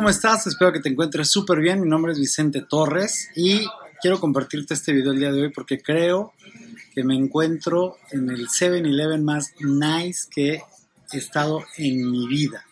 ¿cómo 0.00 0.08
estás? 0.08 0.46
Espero 0.46 0.72
que 0.72 0.80
te 0.80 0.88
encuentres 0.88 1.30
súper 1.30 1.58
bien. 1.58 1.82
Mi 1.82 1.86
nombre 1.86 2.12
es 2.12 2.18
Vicente 2.18 2.62
Torres 2.62 3.28
y 3.36 3.66
quiero 4.00 4.18
compartirte 4.18 4.72
este 4.72 4.94
video 4.94 5.12
el 5.12 5.18
día 5.18 5.30
de 5.30 5.42
hoy 5.42 5.50
porque 5.50 5.82
creo 5.82 6.32
que 6.94 7.04
me 7.04 7.14
encuentro 7.14 7.98
en 8.10 8.30
el 8.30 8.48
7-Eleven 8.48 9.22
más 9.22 9.52
nice 9.60 10.26
que 10.30 10.62
he 11.12 11.18
estado 11.18 11.66
en 11.76 12.10
mi 12.10 12.26
vida. 12.26 12.64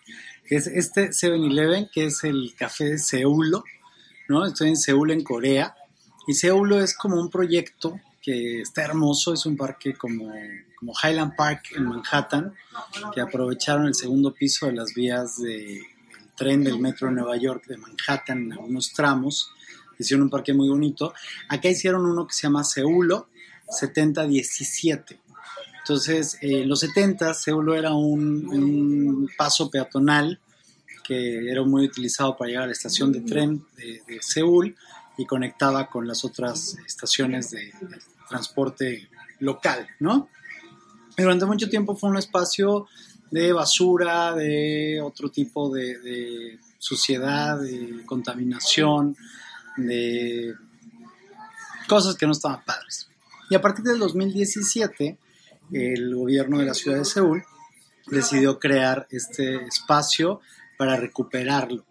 Es 0.46 0.68
este 0.68 1.10
7-Eleven 1.10 1.90
que 1.92 2.06
es 2.06 2.24
el 2.24 2.54
café 2.56 2.84
de 2.84 2.98
Seulo, 2.98 3.62
¿no? 4.28 4.46
Estoy 4.46 4.70
en 4.70 4.78
Seúl, 4.78 5.10
en 5.10 5.22
Corea. 5.22 5.74
Y 6.26 6.32
Seulo 6.32 6.80
es 6.80 6.96
como 6.96 7.20
un 7.20 7.28
proyecto 7.28 8.00
que 8.22 8.62
está 8.62 8.84
hermoso, 8.84 9.34
es 9.34 9.44
un 9.44 9.58
parque 9.58 9.92
como, 9.92 10.32
como 10.76 10.94
Highland 11.04 11.36
Park 11.36 11.72
en 11.76 11.88
Manhattan, 11.88 12.54
que 13.12 13.20
aprovecharon 13.20 13.86
el 13.86 13.94
segundo 13.94 14.32
piso 14.32 14.64
de 14.64 14.72
las 14.72 14.94
vías 14.94 15.36
de 15.36 15.82
tren 16.38 16.64
del 16.64 16.78
metro 16.78 17.08
de 17.08 17.14
Nueva 17.14 17.36
York 17.36 17.66
de 17.66 17.76
Manhattan 17.76 18.44
en 18.44 18.52
algunos 18.52 18.92
tramos. 18.92 19.50
Hicieron 19.98 20.24
un 20.24 20.30
parque 20.30 20.54
muy 20.54 20.68
bonito. 20.68 21.12
Acá 21.48 21.68
hicieron 21.68 22.06
uno 22.06 22.26
que 22.26 22.34
se 22.34 22.42
llama 22.42 22.64
Seulo 22.64 23.28
7017. 23.68 25.20
Entonces, 25.78 26.38
eh, 26.40 26.62
en 26.62 26.68
los 26.68 26.80
70 26.80 27.34
Seulo 27.34 27.74
era 27.74 27.92
un, 27.92 28.46
un, 28.46 29.30
paso 29.36 29.70
peatonal 29.70 30.38
que 31.04 31.50
era 31.50 31.62
muy 31.62 31.86
utilizado 31.86 32.36
para 32.36 32.48
llegar 32.48 32.64
a 32.64 32.66
la 32.66 32.72
estación 32.72 33.10
de 33.10 33.22
tren 33.22 33.64
de, 33.76 34.02
de 34.06 34.18
Seúl 34.20 34.76
y 35.16 35.24
conectaba 35.24 35.88
con 35.88 36.06
las 36.06 36.24
otras 36.24 36.76
estaciones 36.86 37.50
de, 37.50 37.72
de 37.80 37.98
transporte 38.28 39.08
local, 39.40 39.88
¿no? 39.98 40.28
Durante 41.16 41.46
mucho 41.46 41.68
tiempo 41.68 41.96
fue 41.96 42.10
un 42.10 42.18
espacio 42.18 42.86
de 43.30 43.52
basura, 43.52 44.34
de 44.34 45.00
otro 45.02 45.30
tipo 45.30 45.72
de, 45.72 46.58
suciedad, 46.78 47.60
de 47.60 48.02
contaminación, 48.06 49.16
de 49.76 50.54
cosas 51.88 52.14
que 52.14 52.26
no 52.26 52.32
estaban 52.32 52.64
padres. 52.64 53.08
Y 53.50 53.54
a 53.54 53.60
partir 53.60 53.84
del 53.84 53.98
2017, 53.98 55.18
el 55.72 56.14
gobierno 56.14 56.58
de 56.58 56.66
la 56.66 56.74
ciudad 56.74 56.98
de 56.98 57.04
Seúl 57.04 57.42
decidió 58.06 58.58
crear 58.58 59.06
este 59.10 59.56
espacio 59.66 60.40
para 60.76 60.96
recuperarlo 60.96 61.84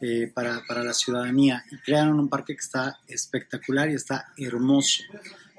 eh, 0.00 0.30
para, 0.32 0.62
para, 0.68 0.84
la 0.84 0.94
ciudadanía 0.94 1.64
y 1.72 1.76
crearon 1.78 2.20
un 2.20 2.28
parque 2.28 2.54
que 2.54 2.60
está 2.60 3.00
espectacular 3.08 3.90
y 3.90 3.94
está 3.94 4.32
hermoso. 4.36 5.02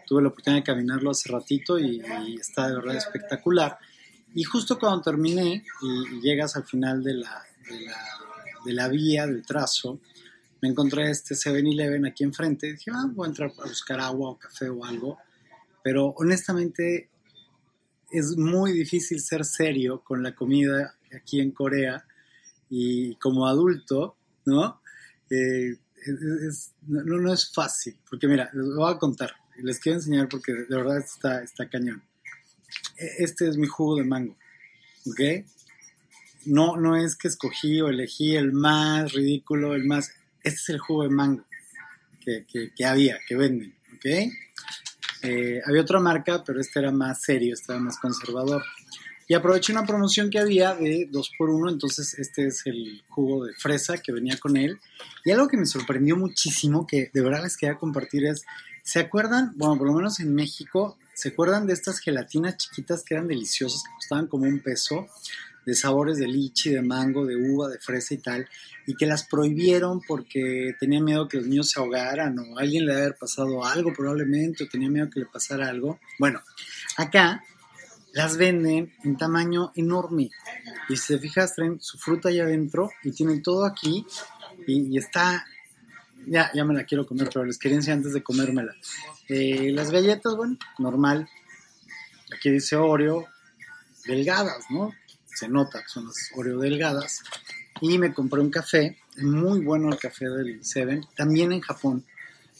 Tuve 0.07 0.21
la 0.21 0.29
oportunidad 0.29 0.61
de 0.61 0.63
caminarlo 0.63 1.11
hace 1.11 1.29
ratito 1.29 1.77
y, 1.77 2.01
y 2.25 2.35
está 2.35 2.69
de 2.69 2.75
verdad 2.75 2.95
espectacular. 2.95 3.77
Y 4.35 4.43
justo 4.43 4.77
cuando 4.77 5.01
terminé 5.01 5.63
y, 5.81 6.21
llegas 6.21 6.55
al 6.55 6.65
final 6.65 7.03
de 7.03 7.15
la, 7.15 7.43
de 7.69 7.81
la, 7.81 7.97
de 8.65 8.73
la 8.73 8.87
vía, 8.87 9.25
del 9.25 9.45
trazo, 9.45 9.99
me 10.61 10.69
encontré 10.69 11.09
este 11.09 11.35
7-Eleven 11.35 12.05
aquí 12.07 12.23
enfrente. 12.23 12.67
Y 12.67 12.71
dije, 12.73 12.91
ah, 12.93 13.09
voy 13.11 13.25
a 13.25 13.29
entrar 13.29 13.51
a 13.57 13.67
buscar 13.67 13.99
agua 13.99 14.31
o 14.31 14.37
café 14.37 14.69
o 14.69 14.85
algo. 14.85 15.17
Pero 15.83 16.07
honestamente 16.17 17.09
es 18.11 18.37
muy 18.37 18.73
difícil 18.73 19.19
ser 19.21 19.45
serio 19.45 20.01
con 20.03 20.21
la 20.23 20.35
comida 20.35 20.95
aquí 21.15 21.39
en 21.39 21.51
Corea 21.51 22.05
y 22.69 23.15
como 23.15 23.47
adulto, 23.47 24.15
¿no? 24.45 24.81
Eh, 25.29 25.77
es, 25.95 26.21
es, 26.21 26.73
no, 26.87 27.17
no 27.17 27.33
es 27.33 27.51
fácil, 27.51 27.99
porque 28.09 28.27
mira, 28.27 28.49
les 28.53 28.65
voy 28.75 28.91
a 28.91 28.97
contar, 28.97 29.31
les 29.61 29.79
quiero 29.79 29.97
enseñar 29.97 30.29
porque 30.29 30.53
de 30.53 30.75
verdad 30.75 30.97
está, 30.97 31.43
está 31.43 31.69
cañón 31.69 32.01
este 32.97 33.47
es 33.47 33.57
mi 33.57 33.67
jugo 33.67 33.95
de 33.97 34.03
mango, 34.03 34.35
¿ok? 35.05 35.45
No, 36.45 36.77
no 36.77 36.95
es 36.95 37.15
que 37.15 37.27
escogí 37.27 37.81
o 37.81 37.89
elegí 37.89 38.35
el 38.35 38.53
más 38.53 39.11
ridículo, 39.13 39.75
el 39.75 39.85
más... 39.85 40.11
Este 40.43 40.59
es 40.59 40.69
el 40.69 40.79
jugo 40.79 41.03
de 41.03 41.09
mango 41.09 41.45
que, 42.23 42.45
que, 42.45 42.71
que 42.73 42.85
había, 42.85 43.19
que 43.27 43.35
venden, 43.35 43.75
¿ok? 43.95 44.05
Eh, 45.21 45.61
había 45.65 45.81
otra 45.81 45.99
marca, 45.99 46.43
pero 46.45 46.61
este 46.61 46.79
era 46.79 46.91
más 46.91 47.21
serio, 47.21 47.55
era 47.67 47.79
más 47.79 47.97
conservador. 47.97 48.63
Y 49.27 49.35
aproveché 49.35 49.71
una 49.71 49.85
promoción 49.85 50.29
que 50.29 50.39
había 50.39 50.73
de 50.73 51.07
2x1, 51.11 51.71
entonces 51.71 52.17
este 52.17 52.47
es 52.47 52.65
el 52.65 53.03
jugo 53.09 53.45
de 53.45 53.53
fresa 53.53 53.99
que 53.99 54.11
venía 54.11 54.37
con 54.37 54.57
él. 54.57 54.79
Y 55.23 55.31
algo 55.31 55.47
que 55.47 55.57
me 55.57 55.67
sorprendió 55.67 56.17
muchísimo, 56.17 56.87
que 56.87 57.11
de 57.13 57.21
verdad 57.21 57.43
les 57.43 57.55
quería 57.55 57.77
compartir 57.77 58.25
es, 58.25 58.43
¿se 58.83 58.99
acuerdan? 58.99 59.53
Bueno, 59.55 59.77
por 59.77 59.87
lo 59.87 59.93
menos 59.93 60.19
en 60.19 60.33
México 60.33 60.97
¿Se 61.19 61.27
acuerdan 61.27 61.67
de 61.67 61.73
estas 61.73 61.99
gelatinas 61.99 62.55
chiquitas 62.55 63.03
que 63.03 63.13
eran 63.13 63.27
deliciosas, 63.27 63.83
que 63.83 63.91
costaban 63.93 64.27
como 64.27 64.45
un 64.45 64.59
peso, 64.59 65.05
de 65.65 65.75
sabores 65.75 66.17
de 66.17 66.29
lichi, 66.29 66.69
de 66.69 66.81
mango, 66.81 67.25
de 67.25 67.35
uva, 67.35 67.67
de 67.67 67.77
fresa 67.77 68.13
y 68.13 68.19
tal, 68.19 68.47
y 68.87 68.95
que 68.95 69.05
las 69.05 69.27
prohibieron 69.27 69.99
porque 69.99 70.77
tenían 70.79 71.03
miedo 71.03 71.27
que 71.27 71.35
los 71.35 71.47
niños 71.47 71.71
se 71.71 71.79
ahogaran 71.81 72.39
o 72.39 72.57
alguien 72.57 72.85
le 72.85 72.93
haber 72.93 73.17
pasado 73.17 73.65
algo 73.65 73.91
probablemente, 73.91 74.63
o 74.63 74.69
tenía 74.69 74.87
miedo 74.87 75.09
que 75.09 75.19
le 75.19 75.25
pasara 75.25 75.67
algo? 75.67 75.99
Bueno, 76.17 76.39
acá 76.95 77.43
las 78.13 78.37
venden 78.37 78.93
en 79.03 79.17
tamaño 79.17 79.73
enorme 79.75 80.29
y 80.87 80.95
si 80.95 81.15
te 81.15 81.19
fijas 81.19 81.53
traen 81.53 81.81
su 81.81 81.97
fruta 81.97 82.29
allá 82.29 82.43
adentro 82.43 82.91
y 83.03 83.11
tienen 83.11 83.43
todo 83.43 83.65
aquí 83.65 84.05
y 84.65 84.97
está 84.97 85.45
ya, 86.27 86.51
ya 86.53 86.65
me 86.65 86.73
la 86.73 86.83
quiero 86.83 87.05
comer, 87.05 87.29
pero 87.33 87.45
les 87.45 87.57
quería 87.57 87.77
enseñar 87.77 87.97
antes 87.97 88.13
de 88.13 88.23
comérmela. 88.23 88.73
Eh, 89.27 89.71
las 89.73 89.91
galletas, 89.91 90.35
bueno, 90.35 90.57
normal. 90.77 91.27
Aquí 92.35 92.49
dice 92.49 92.75
Oreo, 92.75 93.27
delgadas, 94.05 94.65
¿no? 94.69 94.93
Se 95.25 95.47
nota 95.47 95.81
que 95.81 95.89
son 95.89 96.05
las 96.05 96.31
Oreo 96.35 96.59
delgadas. 96.59 97.23
Y 97.81 97.97
me 97.97 98.13
compré 98.13 98.41
un 98.41 98.51
café, 98.51 98.97
muy 99.17 99.61
bueno 99.61 99.89
el 99.89 99.97
café 99.97 100.29
del 100.29 100.63
Seven, 100.63 101.05
también 101.15 101.51
en 101.51 101.61
Japón. 101.61 102.05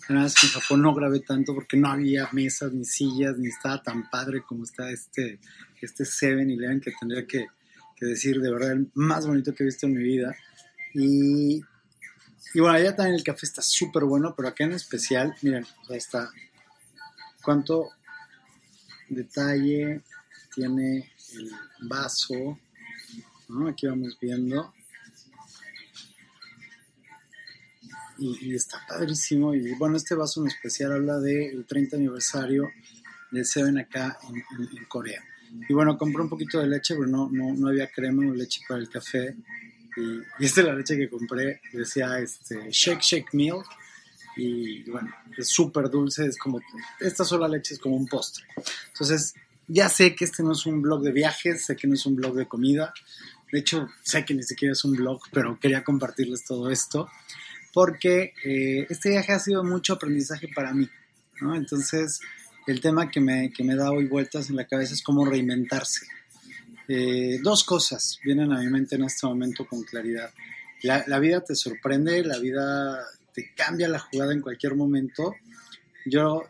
Nada 0.08 0.24
más 0.24 0.36
que 0.36 0.48
en 0.48 0.54
Japón 0.54 0.82
no 0.82 0.96
grabé 0.96 1.20
tanto 1.20 1.54
porque 1.54 1.78
no 1.78 1.90
había 1.90 2.30
mesas 2.32 2.74
ni 2.74 2.84
sillas, 2.84 3.38
ni 3.38 3.50
estaba 3.50 3.84
tan 3.84 4.10
padre 4.10 4.42
como 4.42 4.64
está 4.64 4.90
este, 4.90 5.40
este 5.80 6.04
Seven 6.06 6.50
Eleven 6.50 6.82
que 6.82 6.92
tendría 7.00 7.28
que, 7.28 7.48
que 7.96 8.06
decir 8.08 8.40
de 8.42 8.52
verdad 8.52 8.72
el 8.72 8.90
más 8.96 9.28
bonito 9.28 9.54
que 9.54 9.64
he 9.64 9.66
visto 9.66 9.86
en 9.86 9.94
mi 9.94 10.04
vida. 10.04 10.36
Y 10.96 11.62
y 12.54 12.60
bueno, 12.60 12.76
allá 12.76 12.96
también 12.96 13.16
el 13.16 13.24
café 13.24 13.46
está 13.46 13.62
súper 13.62 14.04
bueno, 14.06 14.34
pero 14.36 14.48
acá 14.48 14.64
en 14.64 14.74
especial, 14.74 15.36
miren, 15.42 15.66
ahí 15.90 15.98
está. 15.98 16.32
Cuánto 17.44 17.90
detalle 19.10 20.02
tiene 20.54 21.12
el 21.34 21.52
vaso. 21.82 22.60
¿no? 23.50 23.68
Aquí 23.68 23.88
vamos 23.88 24.18
viendo. 24.20 24.74
Y, 28.18 28.54
está 28.54 28.82
padrísimo. 28.88 29.54
Y 29.54 29.74
bueno, 29.76 29.96
este 29.96 30.16
vaso 30.16 30.42
en 30.42 30.48
especial 30.48 30.92
habla 30.92 31.20
del 31.20 31.66
30 31.66 31.96
aniversario 31.98 32.70
del 33.32 33.46
Seven 33.46 33.78
acá 33.78 34.18
en, 34.28 34.86
Corea. 34.86 35.24
Y 35.68 35.74
bueno, 35.74 35.98
compré 35.98 36.22
un 36.22 36.30
poquito 36.30 36.60
de 36.60 36.68
leche, 36.68 36.96
pero 36.96 37.08
no, 37.08 37.30
no, 37.32 37.54
no 37.54 37.70
había 37.70 37.90
crema 37.90 38.30
o 38.30 38.34
leche 38.34 38.62
para 38.68 38.82
el 38.82 38.90
café. 38.90 39.36
Y, 40.00 40.44
y, 40.44 40.46
esta 40.46 40.62
es 40.62 40.68
la 40.68 40.74
leche 40.74 40.98
que 40.98 41.10
compré, 41.10 41.62
decía 41.74 42.20
este, 42.20 42.70
Shake 42.72 43.02
Shake 43.02 43.34
Milk. 43.34 43.66
Y 44.38 44.90
bueno, 44.90 45.14
es 45.38 45.50
súper 45.50 45.90
dulce, 45.90 46.26
es 46.26 46.38
como, 46.38 46.62
esta 47.00 47.26
sola 47.26 47.48
leche 47.48 47.74
es 47.74 47.80
como 47.80 47.98
un 47.98 48.08
postre. 48.08 48.46
Entonces, 48.88 49.34
ya 49.68 49.90
sé 49.90 50.16
que 50.16 50.26
este 50.26 50.44
no 50.44 50.54
es 50.54 50.66
un 50.66 50.82
blog 50.82 51.02
de 51.02 51.12
viajes, 51.12 51.66
sé 51.66 51.76
que 51.76 51.88
no 51.88 51.94
es 51.94 52.06
un 52.06 52.16
blog 52.16 52.36
de 52.36 52.48
comida. 52.48 52.94
De 53.52 53.60
hecho, 53.60 53.88
sé 54.02 54.26
que 54.26 54.34
ni 54.34 54.44
siquiera 54.44 54.72
es 54.74 54.84
un 54.84 54.96
blog, 54.96 55.22
pero 55.32 55.60
quería 55.60 55.84
compartirles 55.84 56.46
todo 56.46 56.70
esto. 56.70 57.10
Porque 57.74 58.34
eh, 58.44 58.88
este 58.90 59.10
viaje 59.10 59.34
ha 59.34 59.40
sido 59.40 59.64
mucho 59.64 59.94
aprendizaje 59.94 60.48
para 60.56 60.74
mí. 60.74 60.90
¿no? 61.42 61.56
Entonces, 61.56 62.20
el 62.68 62.82
tema 62.82 63.10
que 63.10 63.20
me, 63.20 63.52
que 63.52 63.64
me 63.64 63.76
da 63.76 63.92
hoy 63.92 64.08
vueltas 64.08 64.50
en 64.50 64.56
la 64.56 64.68
cabeza 64.68 64.94
es 64.94 65.04
cómo 65.04 65.26
reinventarse. 65.26 66.06
Eh, 66.92 67.40
dos 67.44 67.64
cosas 67.64 68.20
vienen 68.24 68.52
a 68.52 68.60
mi 68.60 68.68
mente 68.68 68.96
en 68.96 69.04
este 69.04 69.28
momento 69.28 69.68
con 69.68 69.84
claridad. 69.84 70.32
la, 70.82 71.04
la, 71.06 71.20
vida 71.20 71.44
te 71.44 71.54
sorprende, 71.54 72.24
la 72.24 72.40
vida 72.40 73.06
te 73.32 73.54
cambia 73.56 73.88
la 73.88 74.00
jugada 74.00 74.34
en 74.34 74.42
cualquier 74.42 74.76
momento. 74.76 75.36
Yo 76.08 76.44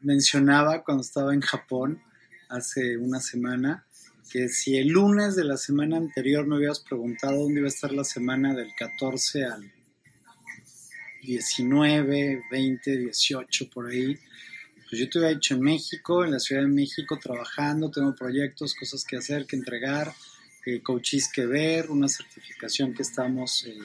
mencionaba 0.00 0.82
cuando 0.82 1.02
estaba 1.02 1.34
en 1.34 1.42
Japón 1.42 2.02
hace 2.48 2.96
una 2.96 3.20
semana 3.20 3.84
que 4.30 4.48
si 4.48 4.76
el 4.78 4.88
lunes 4.88 5.36
de 5.36 5.44
la 5.44 5.58
semana 5.58 5.98
anterior 5.98 6.46
me 6.46 6.56
hubieras 6.56 6.80
preguntado 6.80 7.42
dónde 7.42 7.60
iba 7.60 7.66
a 7.66 7.68
estar 7.68 7.92
la 7.92 8.04
semana 8.04 8.54
del 8.54 8.70
14 8.74 9.44
al 9.44 9.70
19, 11.22 12.42
20, 12.50 12.96
18 12.96 13.70
por 13.70 13.90
ahí, 13.90 14.18
pues 14.94 15.12
yo 15.12 15.18
hubiera 15.18 15.34
dicho 15.34 15.54
en 15.54 15.60
México, 15.60 16.24
en 16.24 16.30
la 16.30 16.38
Ciudad 16.38 16.62
de 16.62 16.68
México, 16.68 17.18
trabajando, 17.20 17.90
tengo 17.90 18.14
proyectos, 18.14 18.76
cosas 18.76 19.04
que 19.04 19.16
hacer, 19.16 19.44
que 19.44 19.56
entregar, 19.56 20.14
eh, 20.66 20.82
coaches 20.82 21.28
que 21.32 21.46
ver, 21.46 21.90
una 21.90 22.06
certificación 22.06 22.94
que 22.94 23.02
estamos 23.02 23.64
eh, 23.66 23.76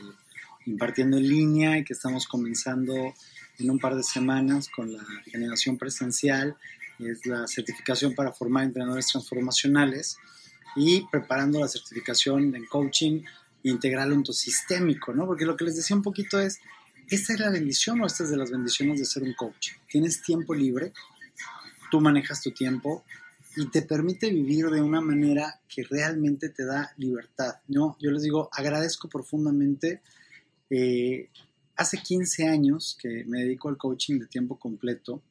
impartiendo 0.67 1.17
en 1.17 1.27
línea 1.27 1.79
y 1.79 1.83
que 1.83 1.93
estamos 1.93 2.27
comenzando 2.27 3.15
en 3.57 3.71
un 3.71 3.79
par 3.79 3.95
de 3.95 4.03
semanas 4.03 4.69
con 4.69 4.93
la 4.93 5.03
generación 5.25 5.79
presencial, 5.79 6.55
es 6.99 7.25
la 7.25 7.47
certificación 7.47 8.13
para 8.13 8.31
formar 8.31 8.65
entrenadores 8.65 9.07
transformacionales 9.07 10.15
y 10.75 11.07
preparando 11.11 11.59
la 11.59 11.67
certificación 11.67 12.53
en 12.53 12.67
coaching 12.67 13.23
integral 13.63 14.13
ontosistémico, 14.13 15.11
¿no? 15.11 15.25
Porque 15.25 15.45
lo 15.45 15.57
que 15.57 15.65
les 15.65 15.75
decía 15.75 15.95
un 15.95 16.03
poquito 16.03 16.39
es, 16.39 16.59
esta 17.09 17.33
es 17.33 17.39
la 17.39 17.49
bendición 17.49 18.01
o 18.01 18.05
esta 18.05 18.23
es 18.23 18.29
de 18.29 18.37
las 18.37 18.51
bendiciones 18.51 18.99
de 18.99 19.05
ser 19.05 19.23
un 19.23 19.33
coach. 19.33 19.71
Tienes 19.89 20.21
tiempo 20.21 20.53
libre, 20.53 20.93
tú 21.89 21.99
manejas 22.01 22.41
tu 22.41 22.51
tiempo 22.51 23.03
y 23.55 23.67
te 23.67 23.81
permite 23.81 24.29
vivir 24.29 24.67
de 24.67 24.81
una 24.81 25.01
manera 25.01 25.59
que 25.67 25.83
realmente 25.83 26.49
te 26.49 26.65
da 26.65 26.93
libertad, 26.97 27.55
¿no? 27.67 27.97
Yo 27.99 28.11
les 28.11 28.23
digo, 28.23 28.49
agradezco 28.51 29.09
profundamente. 29.09 30.01
Eh, 30.69 31.29
hace 31.75 31.97
15 31.97 32.47
años 32.47 32.97
que 33.01 33.23
me 33.25 33.39
dedico 33.39 33.69
al 33.69 33.77
coaching 33.77 34.19
de 34.19 34.27
tiempo 34.27 34.59
completo, 34.59 35.21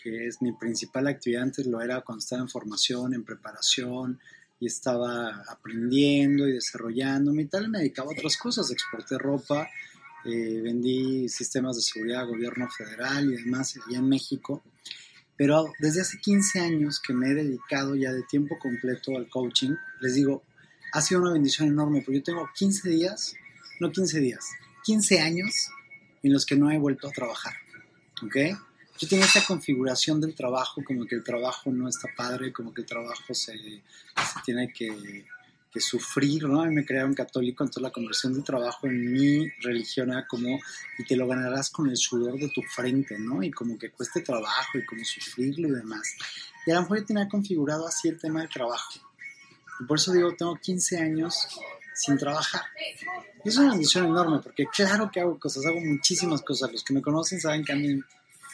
que 0.00 0.26
es 0.26 0.40
mi 0.40 0.52
principal 0.52 1.08
actividad. 1.08 1.42
Antes 1.42 1.66
lo 1.66 1.80
era 1.80 2.02
cuando 2.02 2.20
estaba 2.20 2.42
en 2.42 2.48
formación, 2.48 3.14
en 3.14 3.24
preparación, 3.24 4.20
y 4.60 4.66
estaba 4.66 5.42
aprendiendo 5.48 6.46
y 6.46 6.52
desarrollándome 6.52 7.42
y 7.42 7.46
tal. 7.46 7.70
Me 7.70 7.78
dedicaba 7.78 8.10
a 8.10 8.12
otras 8.12 8.36
cosas. 8.36 8.70
Exporté 8.70 9.18
ropa, 9.18 9.68
eh, 10.24 10.60
vendí 10.62 11.28
sistemas 11.28 11.76
de 11.76 11.82
seguridad, 11.82 12.26
gobierno 12.26 12.68
federal 12.68 13.32
y 13.32 13.36
demás 13.36 13.76
allá 13.76 13.98
en 13.98 14.08
México. 14.08 14.62
Pero 15.36 15.72
desde 15.78 16.02
hace 16.02 16.18
15 16.18 16.60
años 16.60 17.00
que 17.00 17.14
me 17.14 17.30
he 17.30 17.34
dedicado 17.34 17.94
ya 17.94 18.12
de 18.12 18.22
tiempo 18.24 18.58
completo 18.58 19.16
al 19.16 19.28
coaching, 19.28 19.74
les 20.00 20.14
digo, 20.14 20.42
ha 20.92 21.00
sido 21.00 21.22
una 21.22 21.32
bendición 21.32 21.68
enorme, 21.68 22.02
porque 22.02 22.18
yo 22.18 22.22
tengo 22.22 22.48
15 22.54 22.90
días, 22.90 23.34
no 23.80 23.90
15 23.90 24.20
días, 24.20 24.44
15 24.84 25.20
años 25.20 25.70
en 26.22 26.32
los 26.32 26.44
que 26.44 26.56
no 26.56 26.70
he 26.70 26.78
vuelto 26.78 27.08
a 27.08 27.12
trabajar. 27.12 27.54
¿Ok? 28.22 28.36
Yo 28.98 29.08
tenía 29.08 29.24
esta 29.24 29.42
configuración 29.42 30.20
del 30.20 30.34
trabajo, 30.34 30.84
como 30.84 31.06
que 31.06 31.14
el 31.14 31.24
trabajo 31.24 31.70
no 31.70 31.88
está 31.88 32.08
padre, 32.14 32.52
como 32.52 32.74
que 32.74 32.82
el 32.82 32.86
trabajo 32.86 33.32
se, 33.32 33.56
se 33.56 33.82
tiene 34.44 34.70
que 34.70 35.24
que 35.70 35.80
sufrir, 35.80 36.44
¿no? 36.44 36.64
Mí 36.64 36.74
me 36.74 36.84
crearon 36.84 37.14
católico, 37.14 37.62
entonces 37.62 37.82
la 37.82 37.92
conversión 37.92 38.34
del 38.34 38.42
trabajo 38.42 38.86
en 38.86 39.12
mi 39.12 39.48
religión 39.60 40.10
era 40.10 40.26
como, 40.26 40.58
y 40.98 41.04
te 41.04 41.16
lo 41.16 41.28
ganarás 41.28 41.70
con 41.70 41.88
el 41.88 41.96
sudor 41.96 42.38
de 42.38 42.48
tu 42.48 42.62
frente, 42.62 43.18
¿no? 43.18 43.42
Y 43.42 43.50
como 43.50 43.78
que 43.78 43.90
cueste 43.90 44.20
trabajo 44.20 44.78
y 44.78 44.84
como 44.84 45.04
sufrirlo 45.04 45.68
y 45.68 45.72
demás. 45.72 46.16
Y 46.66 46.72
a 46.72 46.74
lo 46.74 46.82
mejor 46.82 46.98
yo 46.98 47.06
tenía 47.06 47.28
configurado 47.28 47.86
así 47.86 48.08
el 48.08 48.18
tema 48.18 48.40
del 48.40 48.48
trabajo. 48.48 49.00
Y 49.80 49.84
por 49.84 49.98
eso 49.98 50.12
digo, 50.12 50.34
tengo 50.36 50.56
15 50.56 50.98
años 50.98 51.48
sin 51.94 52.18
trabajar. 52.18 52.62
Y 53.44 53.48
es 53.48 53.56
una 53.56 53.70
bendición 53.70 54.06
enorme, 54.06 54.40
porque 54.42 54.66
claro 54.66 55.10
que 55.10 55.20
hago 55.20 55.38
cosas, 55.38 55.64
hago 55.66 55.80
muchísimas 55.80 56.42
cosas. 56.42 56.72
Los 56.72 56.82
que 56.82 56.94
me 56.94 57.00
conocen 57.00 57.40
saben 57.40 57.64
que 57.64 57.72
a 57.72 57.76
mí 57.76 58.00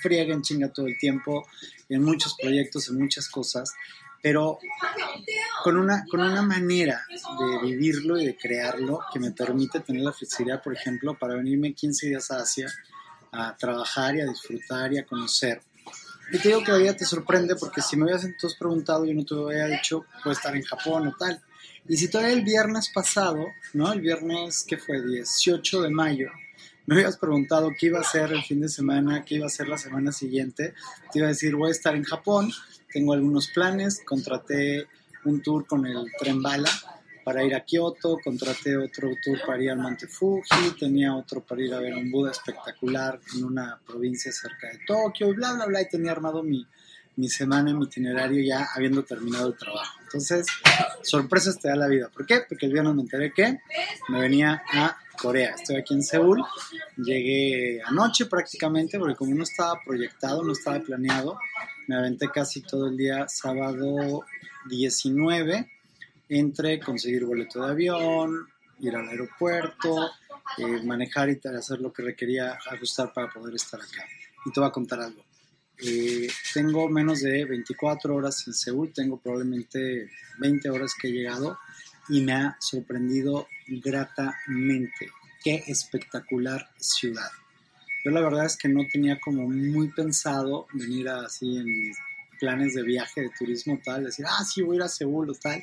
friega 0.03 0.35
en 0.35 0.43
chinga 0.43 0.73
todo 0.73 0.87
el 0.87 0.99
tiempo, 0.99 1.47
en 1.89 2.03
muchos 2.03 2.37
proyectos, 2.41 2.89
en 2.89 2.99
muchas 2.99 3.29
cosas 3.29 3.73
pero 4.23 4.59
con 5.63 5.77
una, 5.77 6.05
con 6.11 6.21
una 6.21 6.43
manera 6.43 7.07
de 7.09 7.67
vivirlo 7.67 8.19
y 8.19 8.27
de 8.27 8.37
crearlo 8.37 9.01
que 9.13 9.19
me 9.19 9.33
permite 9.33 9.81
tener 9.81 10.03
la 10.03 10.13
flexibilidad, 10.13 10.63
por 10.63 10.75
ejemplo, 10.75 11.17
para 11.19 11.35
venirme 11.35 11.75
15 11.75 12.09
días 12.09 12.31
a 12.31 12.41
Asia 12.41 12.73
a 13.33 13.57
trabajar 13.57 14.17
y 14.17 14.21
a 14.21 14.27
disfrutar 14.27 14.93
y 14.93 14.99
a 14.99 15.07
conocer. 15.07 15.61
Y 16.33 16.39
te 16.39 16.49
digo 16.49 16.61
que 16.61 16.67
todavía 16.67 16.97
te 16.97 17.05
sorprende 17.05 17.55
porque 17.55 17.81
si 17.81 17.97
me 17.97 18.05
hubieras 18.05 18.25
entonces 18.25 18.59
preguntado, 18.59 19.05
yo 19.05 19.15
no 19.15 19.25
te 19.25 19.35
hubiera 19.35 19.67
dicho, 19.67 20.07
puedo 20.23 20.37
estar 20.37 20.57
en 20.57 20.63
Japón 20.63 21.07
o 21.09 21.17
tal. 21.17 21.41
Y 21.89 21.97
si 21.97 22.09
todavía 22.09 22.35
el 22.35 22.43
viernes 22.43 22.91
pasado, 22.93 23.47
¿no? 23.75 23.93
El 23.93 24.01
viernes 24.01 24.65
que 24.67 24.77
fue 24.77 25.01
18 25.01 25.83
de 25.83 25.91
mayo, 25.91 26.31
me 26.87 26.97
hubieras 26.97 27.17
preguntado 27.17 27.71
qué 27.79 27.87
iba 27.87 28.01
a 28.01 28.05
ser 28.05 28.33
el 28.33 28.43
fin 28.43 28.61
de 28.61 28.69
semana, 28.69 29.25
qué 29.25 29.37
iba 29.37 29.47
a 29.47 29.51
ser 29.51 29.69
la 29.69 29.79
semana 29.79 30.11
siguiente, 30.11 30.75
te 31.13 31.19
iba 31.19 31.27
a 31.27 31.31
decir, 31.31 31.55
voy 31.55 31.69
a 31.69 31.73
estar 31.73 31.95
en 31.95 32.05
Japón, 32.05 32.53
tengo 32.93 33.12
algunos 33.12 33.49
planes, 33.49 34.03
contraté 34.05 34.87
un 35.25 35.43
tour 35.43 35.67
con 35.67 35.87
el 35.87 36.06
tren 36.19 36.43
bala 36.43 36.71
para 37.25 37.43
ir 37.43 37.56
a 37.56 37.65
Kioto, 37.65 38.19
contraté 38.23 38.77
otro 38.77 39.11
tour 39.23 39.38
para 39.44 39.61
ir 39.61 39.71
al 39.71 39.79
Monte 39.79 40.06
Fuji, 40.06 40.77
tenía 40.79 41.15
otro 41.17 41.44
para 41.44 41.61
ir 41.61 41.75
a 41.75 41.81
ver 41.81 41.94
un 41.94 42.09
Buda 42.09 42.31
espectacular 42.31 43.19
en 43.35 43.44
una 43.44 43.81
provincia 43.85 44.31
cerca 44.31 44.69
de 44.69 44.79
Tokio, 44.87 45.35
bla, 45.35 45.55
bla, 45.55 45.67
bla, 45.67 45.83
y 45.83 45.88
tenía 45.88 46.12
armado 46.12 46.44
mi, 46.44 46.65
mi 47.17 47.29
semana, 47.29 47.75
mi 47.75 47.87
itinerario 47.87 48.44
ya 48.44 48.69
habiendo 48.75 49.03
terminado 49.03 49.49
el 49.49 49.56
trabajo. 49.56 49.99
Entonces, 50.05 50.47
sorpresas 51.03 51.59
te 51.59 51.69
da 51.69 51.75
la 51.75 51.89
vida. 51.89 52.09
¿Por 52.11 52.27
qué? 52.27 52.43
Porque 52.49 52.67
el 52.67 52.73
viernes 52.73 52.94
me 52.94 53.03
enteré 53.03 53.32
que 53.32 53.59
me 54.09 54.21
venía 54.21 54.62
a 54.73 54.97
Corea. 55.21 55.55
Estoy 55.56 55.77
aquí 55.77 55.94
en 55.94 56.03
Seúl. 56.03 56.44
Llegué 56.97 57.82
anoche 57.85 58.27
prácticamente 58.27 58.99
porque 58.99 59.17
como 59.17 59.35
no 59.35 59.43
estaba 59.43 59.81
proyectado, 59.85 60.44
no 60.44 60.53
estaba 60.53 60.79
planeado, 60.79 61.39
me 61.88 61.97
aventé 61.97 62.29
casi 62.29 62.62
todo 62.62 62.88
el 62.88 62.97
día 62.97 63.27
sábado 63.29 64.25
19 64.69 65.71
entre 66.29 66.81
conseguir 66.81 67.25
boleto 67.25 67.65
de 67.65 67.71
avión, 67.71 68.49
ir 68.81 68.97
al 68.97 69.09
aeropuerto, 69.09 70.11
eh, 70.59 70.83
manejar 70.85 71.31
y 71.31 71.41
hacer 71.49 71.81
lo 71.81 71.93
que 71.93 72.03
requería 72.03 72.59
ajustar 72.71 73.12
para 73.12 73.31
poder 73.31 73.55
estar 73.55 73.81
acá. 73.81 74.05
Y 74.44 74.53
te 74.53 74.61
voy 74.61 74.69
a 74.69 74.73
contar 74.73 75.00
algo. 75.00 75.25
Eh, 75.79 76.29
tengo 76.55 76.88
menos 76.88 77.21
de 77.21 77.44
24 77.44 78.15
horas 78.15 78.47
en 78.47 78.55
Seúl, 78.55 78.93
tengo 78.93 79.19
probablemente 79.19 80.11
20 80.39 80.71
horas 80.71 80.94
que 81.00 81.09
he 81.09 81.12
llegado 81.12 81.59
y 82.09 82.23
me 82.23 82.32
ha 82.32 82.56
sorprendido 82.61 83.47
gratamente. 83.67 85.11
Qué 85.43 85.65
espectacular 85.67 86.69
ciudad. 86.79 87.31
Yo 88.06 88.13
la 88.13 88.20
verdad 88.20 88.46
es 88.46 88.56
que 88.56 88.69
no 88.69 88.86
tenía 88.86 89.19
como 89.19 89.48
muy 89.48 89.89
pensado 89.89 90.69
venir 90.72 91.08
así 91.08 91.56
en 91.56 91.67
planes 92.39 92.75
de 92.75 92.84
viaje, 92.84 93.22
de 93.22 93.31
turismo 93.36 93.81
tal, 93.84 94.05
decir, 94.05 94.25
ah, 94.29 94.44
sí, 94.44 94.63
voy 94.63 94.77
a 94.77 94.79
ir 94.79 94.82
a 94.84 94.89
Seúl 94.89 95.29
o 95.29 95.34
tal. 95.34 95.60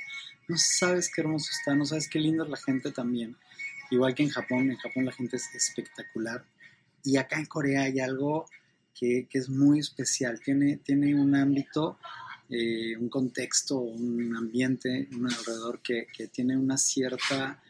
No 0.49 0.57
sabes 0.57 1.09
qué 1.09 1.21
hermoso 1.21 1.49
está, 1.57 1.73
no 1.73 1.85
sabes 1.85 2.09
qué 2.09 2.19
linda 2.19 2.43
es 2.43 2.49
la 2.49 2.57
gente 2.57 2.91
también. 2.91 3.37
Igual 3.91 4.13
que 4.13 4.23
en 4.23 4.29
Japón, 4.29 4.69
en 4.69 4.75
Japón 4.75 5.05
la 5.05 5.13
gente 5.13 5.37
es 5.37 5.55
espectacular. 5.55 6.43
Y 7.05 7.15
acá 7.15 7.39
en 7.39 7.45
Corea 7.45 7.83
hay 7.83 8.01
algo 8.01 8.45
que, 8.93 9.25
es 9.31 9.47
muy 9.47 9.79
especial, 9.79 10.41
tiene, 10.41 10.75
tiene 10.83 11.15
un 11.15 11.35
ámbito, 11.35 11.97
eh, 12.49 12.97
un 12.97 13.07
contexto, 13.07 13.77
un 13.77 14.35
ambiente, 14.35 15.07
un 15.13 15.31
alrededor 15.31 15.79
que, 15.81 16.07
tiene 16.33 16.57
una 16.57 16.77
cierta 16.77 17.63